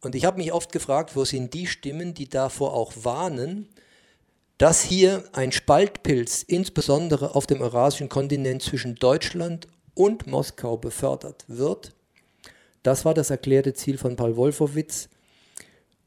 Und 0.00 0.16
ich 0.16 0.24
habe 0.24 0.38
mich 0.38 0.52
oft 0.52 0.72
gefragt, 0.72 1.14
wo 1.14 1.24
sind 1.24 1.54
die 1.54 1.68
Stimmen, 1.68 2.14
die 2.14 2.28
davor 2.28 2.74
auch 2.74 2.92
warnen, 3.04 3.68
dass 4.58 4.82
hier 4.82 5.22
ein 5.34 5.52
Spaltpilz 5.52 6.42
insbesondere 6.42 7.36
auf 7.36 7.46
dem 7.46 7.60
eurasischen 7.60 8.08
Kontinent 8.08 8.62
zwischen 8.62 8.96
Deutschland 8.96 9.68
und 9.94 10.26
Moskau 10.26 10.78
befördert 10.78 11.44
wird. 11.46 11.94
Das 12.82 13.04
war 13.04 13.14
das 13.14 13.30
erklärte 13.30 13.72
Ziel 13.72 13.98
von 13.98 14.16
Paul 14.16 14.36
Wolfowitz, 14.36 15.08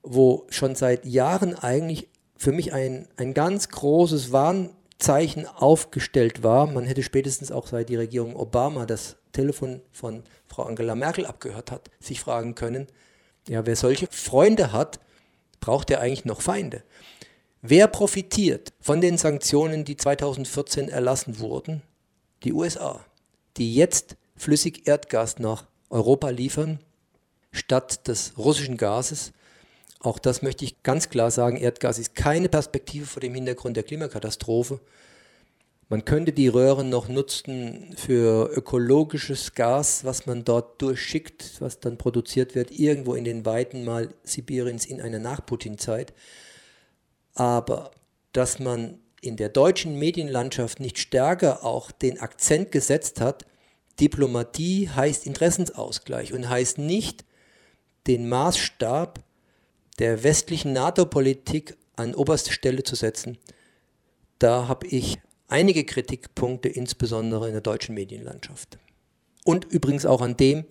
wo 0.04 0.46
schon 0.50 0.76
seit 0.76 1.06
Jahren 1.06 1.56
eigentlich 1.56 2.10
für 2.38 2.52
mich 2.52 2.74
ein, 2.74 3.08
ein 3.18 3.34
ganz 3.34 3.70
großes 3.70 4.32
Warnzeichen 4.32 5.48
aufgestellt 5.48 6.44
war. 6.44 6.68
Man 6.68 6.86
hätte 6.86 7.04
spätestens 7.04 7.52
auch 7.52 7.68
seit 7.68 7.90
die 7.90 7.96
Regierung 7.96 8.36
Obama 8.36 8.86
das 8.86 9.18
Telefon 9.32 9.82
von 9.92 10.24
Frau 10.48 10.64
Angela 10.64 10.96
Merkel 10.96 11.26
abgehört 11.26 11.72
hat, 11.72 11.90
sich 12.00 12.20
fragen 12.22 12.56
können, 12.56 12.88
ja, 13.48 13.66
wer 13.66 13.76
solche 13.76 14.08
Freunde 14.10 14.72
hat, 14.72 15.00
braucht 15.60 15.92
er 15.92 16.02
eigentlich 16.02 16.26
noch 16.26 16.42
Feinde. 16.42 16.84
Wer 17.62 17.88
profitiert 17.88 18.74
von 18.80 19.02
den 19.02 19.18
Sanktionen, 19.18 19.86
die 19.86 19.98
2014 19.98 20.90
erlassen 20.90 21.40
wurden? 21.40 21.82
Die 22.44 22.54
USA, 22.54 23.06
die 23.58 23.76
jetzt 23.76 24.18
flüssig 24.36 24.88
Erdgas 24.88 25.40
nach 25.40 25.68
Europa 25.90 26.30
liefern, 26.30 26.80
statt 27.52 28.08
des 28.08 28.38
russischen 28.38 28.78
Gases. 28.78 29.32
Auch 30.06 30.20
das 30.20 30.44
möchte 30.44 30.64
ich 30.66 30.84
ganz 30.84 31.10
klar 31.10 31.32
sagen, 31.32 31.58
Erdgas 31.58 31.98
ist 31.98 32.14
keine 32.14 32.48
Perspektive 32.48 33.08
vor 33.08 33.22
dem 33.22 33.34
Hintergrund 33.34 33.76
der 33.76 33.84
Klimakatastrophe. 33.84 34.80
Man 35.90 36.06
könnte 36.06 36.32
die 36.32 36.48
Röhren 36.48 36.90
noch 36.90 37.08
nutzen 37.10 37.96
für 37.98 38.52
ökologisches 38.56 39.56
Gas, 39.56 40.04
was 40.04 40.28
man 40.28 40.44
dort 40.44 40.80
durchschickt, 40.82 41.60
was 41.60 41.80
dann 41.80 41.98
produziert 41.98 42.54
wird, 42.54 42.70
irgendwo 42.72 43.16
in 43.16 43.24
den 43.24 43.46
Weiten 43.46 43.84
mal 43.84 44.10
Sibiriens 44.24 44.86
in 44.86 45.02
einer 45.02 45.20
Nach-Putin-Zeit. 45.20 46.14
Aber 47.34 47.90
dass 48.32 48.60
man 48.60 49.00
in 49.22 49.38
der 49.38 49.50
deutschen 49.50 49.98
Medienlandschaft 49.98 50.80
nicht 50.80 51.00
stärker 51.00 51.64
auch 51.64 51.90
den 51.92 52.20
Akzent 52.20 52.72
gesetzt 52.72 53.22
hat, 53.22 53.46
Diplomatie 54.00 54.90
heißt 54.90 55.26
Interessensausgleich 55.26 56.32
und 56.32 56.48
heißt 56.48 56.78
nicht, 56.78 57.26
den 58.06 58.30
Maßstab 58.30 59.24
der 60.00 60.24
westlichen 60.24 60.74
NATO-Politik 60.74 61.78
an 61.96 62.14
oberste 62.16 62.52
Stelle 62.52 62.84
zu 62.84 62.96
setzen. 62.96 63.38
Da 64.40 64.68
habe 64.68 64.88
ich 64.88 65.20
einige 65.48 65.86
Kritikpunkte, 65.86 66.70
insbesondere 66.70 67.48
in 67.48 67.54
der 67.54 67.62
deutschen 67.62 67.96
Medienlandschaft. 67.96 68.78
Und 69.44 69.66
übrigens 69.66 70.06
auch 70.06 70.22
an 70.22 70.36
dem, 70.36 70.66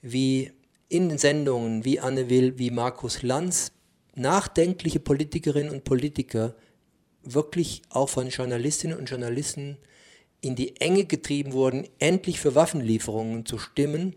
wie 0.00 0.52
in 0.88 1.08
den 1.08 1.18
Sendungen 1.18 1.84
wie 1.84 2.00
Anne 2.00 2.28
Will, 2.28 2.58
wie 2.58 2.70
Markus 2.70 3.22
Lanz, 3.22 3.72
nachdenkliche 4.14 5.00
Politikerinnen 5.00 5.72
und 5.72 5.84
Politiker 5.84 6.54
wirklich 7.22 7.82
auch 7.88 8.08
von 8.08 8.28
Journalistinnen 8.28 8.98
und 8.98 9.08
Journalisten 9.08 9.78
in 10.40 10.56
die 10.56 10.80
Enge 10.80 11.04
getrieben 11.04 11.52
wurden, 11.52 11.86
endlich 11.98 12.40
für 12.40 12.54
Waffenlieferungen 12.54 13.46
zu 13.46 13.58
stimmen 13.58 14.16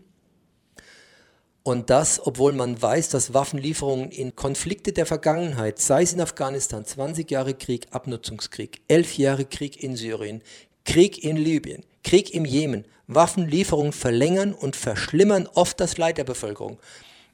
und 1.66 1.90
das, 1.90 2.24
obwohl 2.24 2.52
man 2.52 2.80
weiß, 2.80 3.08
dass 3.08 3.34
Waffenlieferungen 3.34 4.12
in 4.12 4.36
Konflikte 4.36 4.92
der 4.92 5.04
Vergangenheit, 5.04 5.80
sei 5.80 6.02
es 6.02 6.12
in 6.12 6.20
Afghanistan, 6.20 6.84
20 6.84 7.28
Jahre 7.28 7.54
Krieg, 7.54 7.88
Abnutzungskrieg, 7.90 8.82
11 8.86 9.18
Jahre 9.18 9.44
Krieg 9.46 9.82
in 9.82 9.96
Syrien, 9.96 10.42
Krieg 10.84 11.24
in 11.24 11.36
Libyen, 11.36 11.82
Krieg 12.04 12.32
im 12.32 12.44
Jemen, 12.44 12.84
Waffenlieferungen 13.08 13.90
verlängern 13.90 14.54
und 14.54 14.76
verschlimmern 14.76 15.48
oft 15.54 15.80
das 15.80 15.98
Leid 15.98 16.18
der 16.18 16.24
Bevölkerung. 16.24 16.78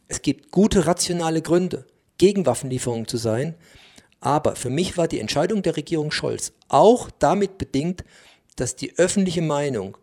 Es 0.08 0.22
gibt 0.22 0.50
gute 0.50 0.86
rationale 0.86 1.42
Gründe, 1.42 1.84
gegen 2.16 2.46
Waffenlieferungen 2.46 3.06
zu 3.06 3.18
sein, 3.18 3.54
aber 4.20 4.56
für 4.56 4.70
mich 4.70 4.96
war 4.96 5.08
die 5.08 5.20
Entscheidung 5.20 5.60
der 5.60 5.76
Regierung 5.76 6.10
Scholz 6.10 6.54
auch 6.68 7.10
damit 7.18 7.58
bedingt, 7.58 8.02
dass 8.56 8.76
die 8.76 8.96
öffentliche 8.96 9.42
Meinung 9.42 9.98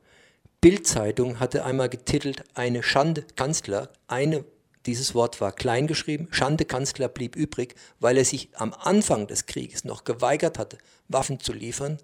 Bildzeitung 0.61 1.39
hatte 1.39 1.63
einmal 1.63 1.87
getitelt, 1.87 2.43
eine 2.53 2.83
Schande 2.83 3.23
Kanzler, 3.37 3.93
eine, 4.07 4.43
dieses 4.85 5.15
Wort 5.15 5.39
war 5.39 5.53
klein 5.53 5.87
geschrieben, 5.87 6.27
Schande 6.31 6.65
Kanzler 6.65 7.07
blieb 7.07 7.37
übrig, 7.37 7.75
weil 8.01 8.17
er 8.17 8.25
sich 8.25 8.49
am 8.55 8.73
Anfang 8.73 9.27
des 9.27 9.45
Krieges 9.45 9.85
noch 9.85 10.03
geweigert 10.03 10.59
hatte, 10.59 10.77
Waffen 11.07 11.39
zu 11.39 11.53
liefern, 11.53 11.97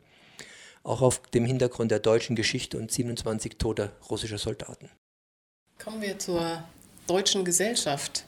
auch 0.84 1.02
auf 1.02 1.22
dem 1.34 1.44
Hintergrund 1.44 1.92
der 1.92 2.00
deutschen 2.00 2.38
Geschichte 2.38 2.78
und 2.78 2.92
27 2.92 3.58
toter 3.58 3.92
russischer 4.10 4.38
Soldaten. 4.38 4.90
Kommen 5.84 6.02
wir 6.02 6.18
zur 6.18 6.64
deutschen 7.08 7.44
Gesellschaft. 7.44 8.24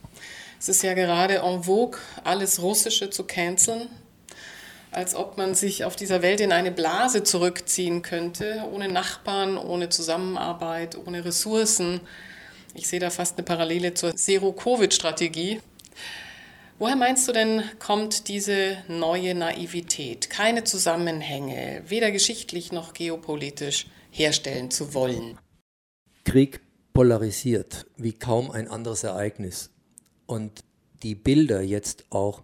Es 0.60 0.68
ist 0.68 0.82
ja 0.82 0.92
gerade 0.92 1.36
en 1.36 1.62
vogue, 1.62 1.98
alles 2.24 2.60
Russische 2.60 3.08
zu 3.08 3.24
canceln 3.24 3.88
als 4.90 5.14
ob 5.14 5.36
man 5.36 5.54
sich 5.54 5.84
auf 5.84 5.96
dieser 5.96 6.22
Welt 6.22 6.40
in 6.40 6.52
eine 6.52 6.70
Blase 6.70 7.22
zurückziehen 7.22 8.02
könnte, 8.02 8.64
ohne 8.72 8.88
Nachbarn, 8.88 9.58
ohne 9.58 9.88
Zusammenarbeit, 9.88 10.96
ohne 10.96 11.24
Ressourcen. 11.24 12.00
Ich 12.74 12.88
sehe 12.88 13.00
da 13.00 13.10
fast 13.10 13.36
eine 13.36 13.44
Parallele 13.44 13.94
zur 13.94 14.14
Zero-Covid-Strategie. 14.14 15.60
Woher 16.78 16.96
meinst 16.96 17.26
du 17.26 17.32
denn, 17.32 17.62
kommt 17.80 18.28
diese 18.28 18.78
neue 18.86 19.34
Naivität, 19.34 20.30
keine 20.30 20.62
Zusammenhänge, 20.62 21.82
weder 21.88 22.12
geschichtlich 22.12 22.70
noch 22.70 22.92
geopolitisch, 22.92 23.88
herstellen 24.10 24.70
zu 24.70 24.94
wollen? 24.94 25.38
Krieg 26.24 26.60
polarisiert 26.92 27.86
wie 27.96 28.12
kaum 28.12 28.50
ein 28.50 28.68
anderes 28.68 29.02
Ereignis. 29.02 29.70
Und 30.26 30.64
die 31.02 31.14
Bilder 31.14 31.62
jetzt 31.62 32.04
auch 32.10 32.42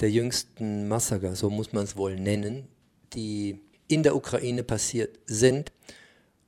der 0.00 0.10
jüngsten 0.10 0.88
Massaker, 0.88 1.36
so 1.36 1.50
muss 1.50 1.72
man 1.72 1.84
es 1.84 1.96
wohl 1.96 2.16
nennen, 2.16 2.68
die 3.12 3.60
in 3.88 4.02
der 4.02 4.16
Ukraine 4.16 4.62
passiert 4.62 5.18
sind, 5.26 5.72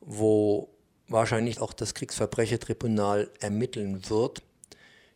wo 0.01 0.69
wahrscheinlich 1.09 1.61
auch 1.61 1.73
das 1.73 1.95
Kriegsverbrechertribunal 1.95 3.31
ermitteln 3.41 4.09
wird. 4.09 4.43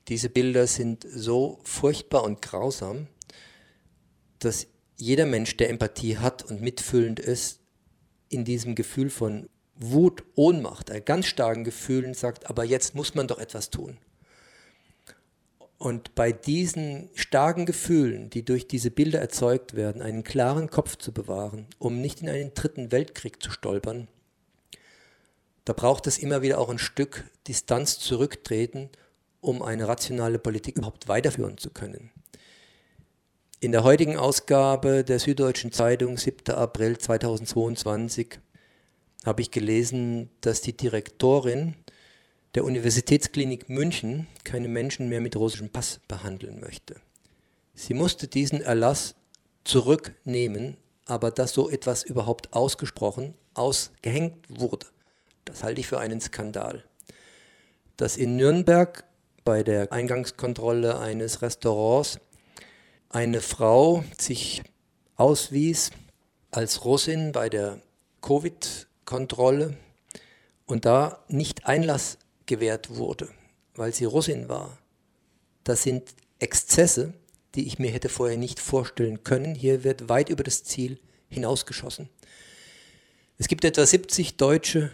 Diese 0.09 0.29
Bilder 0.29 0.67
sind 0.67 1.07
so 1.09 1.59
furchtbar 1.65 2.25
und 2.25 2.43
grausam, 2.43 3.07
dass 4.39 4.67
jeder 4.97 5.27
Mensch, 5.27 5.57
der 5.57 5.71
Empathie 5.71 6.19
hat 6.19 6.45
und 6.45 6.61
mitfühlend 6.61 7.21
ist, 7.21 7.61
in 8.29 8.45
diesem 8.45 8.75
Gefühl 8.75 9.11
von 9.11 9.49
Wut, 9.77 10.25
Ohnmacht, 10.35 10.91
ganz 11.05 11.27
starken 11.27 11.65
Gefühlen 11.65 12.15
sagt, 12.15 12.49
aber 12.49 12.65
jetzt 12.65 12.95
muss 12.95 13.15
man 13.15 13.29
doch 13.29 13.39
etwas 13.39 13.71
tun. 13.71 13.99
Und 15.79 16.15
bei 16.15 16.33
diesen 16.33 17.11
starken 17.15 17.67
Gefühlen, 17.67 18.31
die 18.31 18.45
durch 18.45 18.67
diese 18.67 18.91
Bilder 18.91 19.21
erzeugt 19.21 19.75
werden, 19.75 20.01
einen 20.01 20.25
klaren 20.25 20.71
Kopf 20.71 20.97
zu 20.97 21.13
bewahren, 21.13 21.67
um 21.79 22.01
nicht 22.01 22.23
in 22.23 22.31
einen 22.31 22.55
dritten 22.55 22.93
Weltkrieg 22.93 23.43
zu 23.43 23.51
stolpern, 23.51 24.09
da 25.67 25.73
braucht 25.73 26.07
es 26.07 26.19
immer 26.19 26.43
wieder 26.43 26.59
auch 26.59 26.71
ein 26.71 26.79
Stück 26.79 27.25
Distanz 27.49 27.99
zurücktreten, 27.99 28.89
um 29.41 29.63
eine 29.63 29.89
rationale 29.89 30.39
Politik 30.39 30.77
überhaupt 30.77 31.09
weiterführen 31.09 31.59
zu 31.59 31.71
können. 31.71 32.11
In 33.59 33.73
der 33.73 33.85
heutigen 33.85 34.17
Ausgabe 34.17 35.03
der 35.03 35.19
Süddeutschen 35.19 35.73
Zeitung, 35.73 36.17
7. 36.17 36.55
April 36.55 36.99
2022, 36.99 38.39
habe 39.25 39.43
ich 39.43 39.51
gelesen, 39.51 40.31
dass 40.41 40.61
die 40.61 40.77
Direktorin 40.77 41.75
der 42.57 42.65
Universitätsklinik 42.65 43.69
München 43.69 44.27
keine 44.43 44.69
Menschen 44.69 45.11
mehr 45.11 45.21
mit 45.21 45.37
russischem 45.37 45.69
Pass 45.69 46.01
behandeln 46.09 46.59
möchte. 46.59 46.97
Sie 47.75 47.93
musste 47.93 48.29
diesen 48.29 48.63
Erlass 48.63 49.15
zurücknehmen, 49.65 50.79
aber 51.05 51.31
dass 51.31 51.53
so 51.53 51.69
etwas 51.69 52.03
überhaupt 52.03 52.55
ausgesprochen, 52.55 53.35
ausgehängt 53.53 54.47
wurde, 54.49 54.87
das 55.45 55.63
halte 55.65 55.83
ich 55.83 55.87
für 55.87 55.99
einen 55.99 56.19
Skandal. 56.23 56.83
Dass 57.99 58.17
in 58.17 58.37
Nürnberg 58.37 59.05
bei 59.45 59.63
der 59.63 59.93
Eingangskontrolle 59.93 60.99
eines 60.99 61.43
Restaurants 61.43 62.19
eine 63.11 63.43
Frau 63.43 64.03
sich 64.19 64.63
auswies 65.17 65.91
als 66.51 66.87
Russin 66.87 67.33
bei 67.33 67.51
der 67.51 67.83
Covid-Kontrolle 68.23 69.77
und 70.65 70.87
da 70.87 71.23
nicht 71.29 71.67
Einlass 71.67 72.17
gewährt 72.47 72.97
wurde, 72.97 73.29
weil 73.75 73.93
sie 73.93 74.05
Russin 74.05 74.49
war. 74.49 74.79
Das 75.65 75.83
sind 75.83 76.15
Exzesse, 76.39 77.15
die 77.55 77.67
ich 77.67 77.79
mir 77.79 77.91
hätte 77.91 78.09
vorher 78.09 78.37
nicht 78.37 78.61
vorstellen 78.61 79.25
können. 79.25 79.55
Hier 79.55 79.85
wird 79.85 80.09
weit 80.09 80.29
über 80.29 80.45
das 80.45 80.65
Ziel 80.65 80.99
hinausgeschossen. 81.29 82.09
Es 83.39 83.49
gibt 83.49 83.65
etwa 83.65 83.85
70 83.85 84.37
deutsche, 84.37 84.91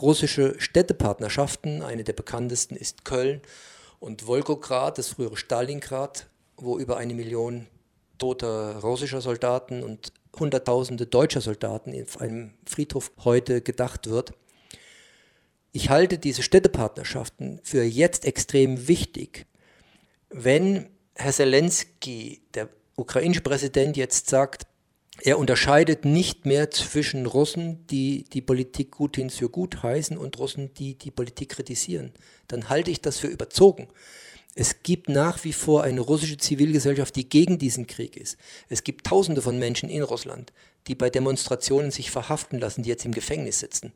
russische 0.00 0.54
Städtepartnerschaften. 0.58 1.82
Eine 1.82 2.04
der 2.04 2.12
bekanntesten 2.12 2.76
ist 2.76 3.04
Köln 3.04 3.40
und 4.00 4.26
Wolgograd, 4.26 4.98
das 4.98 5.08
frühere 5.08 5.36
Stalingrad, 5.36 6.26
wo 6.56 6.78
über 6.78 6.96
eine 6.96 7.14
Million 7.14 7.66
toter 8.18 8.76
russischer 8.76 9.20
Soldaten 9.20 9.82
und 9.82 10.12
Hunderttausende 10.38 11.06
deutscher 11.06 11.40
Soldaten 11.40 11.94
auf 12.02 12.20
einem 12.20 12.54
Friedhof 12.66 13.12
heute 13.24 13.60
gedacht 13.60 14.08
wird. 14.08 14.32
Ich 15.76 15.90
halte 15.90 16.18
diese 16.18 16.44
Städtepartnerschaften 16.44 17.58
für 17.64 17.82
jetzt 17.82 18.26
extrem 18.26 18.86
wichtig. 18.86 19.44
Wenn 20.30 20.86
Herr 21.16 21.32
Zelensky, 21.32 22.42
der 22.54 22.68
ukrainische 22.94 23.40
Präsident, 23.40 23.96
jetzt 23.96 24.30
sagt, 24.30 24.68
er 25.20 25.36
unterscheidet 25.36 26.04
nicht 26.04 26.46
mehr 26.46 26.70
zwischen 26.70 27.26
Russen, 27.26 27.88
die 27.88 28.22
die 28.22 28.40
Politik 28.40 28.92
Putins 28.92 29.34
für 29.34 29.48
gut 29.48 29.82
heißen 29.82 30.16
und 30.16 30.38
Russen, 30.38 30.72
die 30.74 30.94
die 30.94 31.10
Politik 31.10 31.48
kritisieren, 31.48 32.12
dann 32.46 32.68
halte 32.68 32.92
ich 32.92 33.00
das 33.00 33.18
für 33.18 33.26
überzogen. 33.26 33.88
Es 34.54 34.82
gibt 34.82 35.08
nach 35.08 35.42
wie 35.42 35.52
vor 35.52 35.82
eine 35.82 36.00
russische 36.00 36.36
Zivilgesellschaft, 36.36 37.16
die 37.16 37.28
gegen 37.28 37.58
diesen 37.58 37.86
Krieg 37.86 38.16
ist. 38.16 38.36
Es 38.68 38.84
gibt 38.84 39.06
Tausende 39.06 39.42
von 39.42 39.58
Menschen 39.58 39.88
in 39.88 40.02
Russland, 40.02 40.52
die 40.86 40.94
bei 40.94 41.10
Demonstrationen 41.10 41.90
sich 41.90 42.10
verhaften 42.10 42.58
lassen, 42.58 42.82
die 42.82 42.90
jetzt 42.90 43.04
im 43.04 43.12
Gefängnis 43.12 43.58
sitzen. 43.58 43.92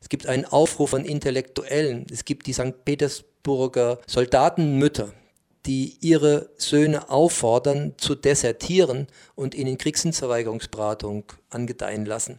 Es 0.00 0.08
gibt 0.08 0.26
einen 0.26 0.44
Aufruf 0.44 0.90
von 0.90 1.04
Intellektuellen. 1.04 2.06
Es 2.10 2.24
gibt 2.24 2.46
die 2.46 2.52
St. 2.52 2.84
Petersburger 2.84 4.00
Soldatenmütter, 4.06 5.12
die 5.66 5.96
ihre 6.00 6.50
Söhne 6.56 7.10
auffordern, 7.10 7.94
zu 7.96 8.14
desertieren 8.14 9.08
und 9.34 9.56
ihnen 9.56 9.78
Kriegsdienstverweigerungsberatung 9.78 11.24
angedeihen 11.50 12.06
lassen. 12.06 12.38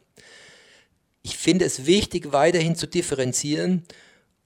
Ich 1.22 1.38
finde 1.38 1.66
es 1.66 1.86
wichtig, 1.86 2.32
weiterhin 2.32 2.78
zu 2.78 2.88
differenzieren. 2.88 3.84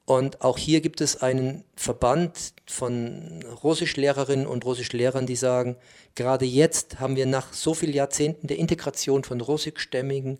Und 0.06 0.42
auch 0.42 0.58
hier 0.58 0.82
gibt 0.82 1.00
es 1.00 1.22
einen 1.22 1.64
Verband 1.76 2.54
von 2.66 3.44
Russischlehrerinnen 3.64 4.48
und 4.48 4.66
Russischlehrern, 4.66 5.26
die 5.26 5.36
sagen, 5.36 5.78
gerade 6.16 6.46
jetzt 6.46 7.00
haben 7.00 7.16
wir 7.16 7.26
nach 7.26 7.54
so 7.54 7.74
vielen 7.74 7.94
Jahrzehnten 7.94 8.48
der 8.48 8.58
Integration 8.58 9.24
von 9.24 9.40
Russischstämmigen, 9.42 10.40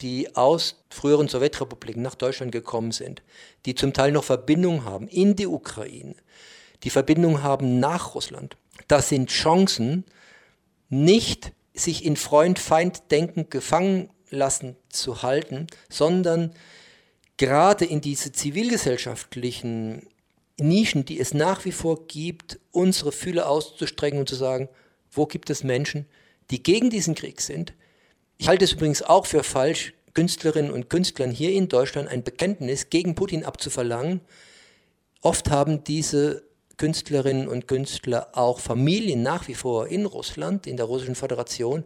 die 0.00 0.34
aus 0.34 0.82
früheren 0.90 1.28
Sowjetrepubliken 1.28 2.02
nach 2.02 2.14
Deutschland 2.14 2.52
gekommen 2.52 2.92
sind, 2.92 3.22
die 3.64 3.74
zum 3.74 3.92
Teil 3.92 4.12
noch 4.12 4.24
Verbindungen 4.24 4.84
haben 4.84 5.08
in 5.08 5.36
die 5.36 5.46
Ukraine, 5.46 6.14
die 6.82 6.90
Verbindung 6.90 7.42
haben 7.42 7.78
nach 7.80 8.14
Russland. 8.14 8.56
Das 8.88 9.08
sind 9.08 9.30
Chancen, 9.30 10.04
nicht 10.88 11.52
sich 11.74 12.04
in 12.04 12.16
Freund-Feind-Denken 12.16 13.50
gefangen 13.50 14.10
lassen 14.30 14.76
zu 14.88 15.22
halten, 15.22 15.66
sondern 15.88 16.52
gerade 17.36 17.84
in 17.84 18.00
diese 18.00 18.32
zivilgesellschaftlichen 18.32 20.06
Nischen, 20.58 21.04
die 21.04 21.20
es 21.20 21.34
nach 21.34 21.64
wie 21.64 21.72
vor 21.72 22.06
gibt, 22.06 22.58
unsere 22.72 23.12
Fühler 23.12 23.48
auszustrecken 23.48 24.18
und 24.18 24.28
zu 24.28 24.36
sagen, 24.36 24.68
wo 25.10 25.26
gibt 25.26 25.50
es 25.50 25.64
Menschen, 25.64 26.06
die 26.50 26.62
gegen 26.62 26.90
diesen 26.90 27.14
Krieg 27.14 27.40
sind. 27.40 27.74
Ich 28.38 28.48
halte 28.48 28.64
es 28.64 28.72
übrigens 28.72 29.02
auch 29.02 29.26
für 29.26 29.42
falsch, 29.42 29.92
Künstlerinnen 30.14 30.70
und 30.70 30.88
Künstlern 30.88 31.30
hier 31.30 31.52
in 31.52 31.68
Deutschland 31.68 32.08
ein 32.08 32.22
Bekenntnis 32.22 32.88
gegen 32.88 33.14
Putin 33.14 33.44
abzuverlangen. 33.44 34.22
Oft 35.20 35.50
haben 35.50 35.84
diese 35.84 36.42
Künstlerinnen 36.78 37.48
und 37.48 37.68
Künstler 37.68 38.28
auch 38.32 38.60
Familien 38.60 39.22
nach 39.22 39.48
wie 39.48 39.54
vor 39.54 39.88
in 39.88 40.06
Russland, 40.06 40.66
in 40.66 40.76
der 40.76 40.86
Russischen 40.86 41.14
Föderation 41.14 41.84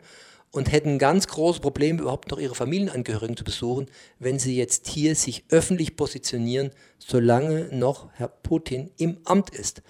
und 0.52 0.72
hätten 0.72 0.98
ganz 0.98 1.28
große 1.28 1.60
Probleme, 1.60 2.02
überhaupt 2.02 2.30
noch 2.30 2.38
ihre 2.38 2.54
Familienangehörigen 2.54 3.36
zu 3.36 3.44
besuchen, 3.44 3.86
wenn 4.18 4.38
sie 4.38 4.56
jetzt 4.56 4.88
hier 4.88 5.14
sich 5.14 5.44
öffentlich 5.48 5.96
positionieren, 5.96 6.70
solange 6.98 7.68
noch 7.72 8.08
Herr 8.14 8.28
Putin 8.28 8.90
im 8.96 9.18
Amt 9.24 9.50
ist. 9.50 9.82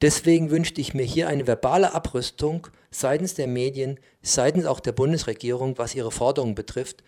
Deswegen 0.00 0.50
wünschte 0.50 0.80
ich 0.80 0.94
mir 0.94 1.04
hier 1.04 1.28
eine 1.28 1.46
verbale 1.46 1.92
Abrüstung 1.92 2.68
seitens 2.90 3.34
der 3.34 3.46
Medien, 3.46 4.00
seitens 4.22 4.64
auch 4.64 4.80
der 4.80 4.92
Bundesregierung, 4.92 5.76
was 5.76 5.94
ihre 5.94 6.10
Forderungen 6.10 6.54
betrifft. 6.54 7.04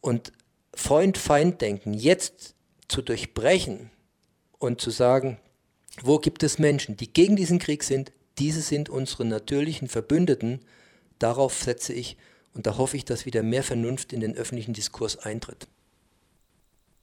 Und 0.00 0.32
Freund-Feind-Denken 0.74 1.94
jetzt 1.94 2.54
zu 2.88 3.00
durchbrechen 3.00 3.90
und 4.58 4.80
zu 4.80 4.90
sagen, 4.90 5.38
wo 6.02 6.18
gibt 6.18 6.42
es 6.42 6.58
Menschen, 6.58 6.96
die 6.96 7.12
gegen 7.12 7.36
diesen 7.36 7.60
Krieg 7.60 7.84
sind? 7.84 8.12
Diese 8.38 8.60
sind 8.60 8.88
unsere 8.88 9.24
natürlichen 9.24 9.88
Verbündeten. 9.88 10.60
Darauf 11.24 11.54
setze 11.54 11.94
ich 11.94 12.18
und 12.52 12.66
da 12.66 12.76
hoffe 12.76 12.98
ich, 12.98 13.06
dass 13.06 13.24
wieder 13.24 13.42
mehr 13.42 13.62
Vernunft 13.62 14.12
in 14.12 14.20
den 14.20 14.36
öffentlichen 14.36 14.74
Diskurs 14.74 15.16
eintritt. 15.16 15.68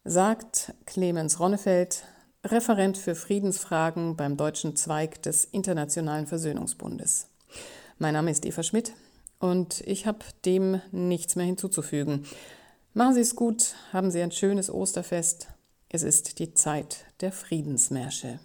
Sagt 0.03 0.75
Clemens 0.86 1.39
Ronnefeld, 1.39 2.03
Referent 2.43 2.99
für 2.99 3.15
Friedensfragen 3.15 4.15
beim 4.15 4.38
deutschen 4.38 4.75
Zweig 4.75 5.23
des 5.23 5.45
Internationalen 5.45 6.27
Versöhnungsbundes. 6.27 7.29
Mein 7.97 8.13
Name 8.13 8.29
ist 8.29 8.45
Eva 8.45 8.62
Schmidt 8.62 8.93
und 9.39 9.81
ich 9.88 10.05
habe 10.05 10.19
dem 10.45 10.81
nichts 10.91 11.36
mehr 11.36 11.47
hinzuzufügen. 11.47 12.27
Machen 12.93 13.15
Sie 13.15 13.21
es 13.21 13.36
gut, 13.36 13.73
haben 13.91 14.12
Sie 14.12 14.21
ein 14.21 14.31
schönes 14.31 14.69
Osterfest. 14.69 15.47
Es 15.89 16.03
ist 16.03 16.38
die 16.38 16.53
Zeit 16.53 17.05
der 17.21 17.31
Friedensmärsche. 17.31 18.39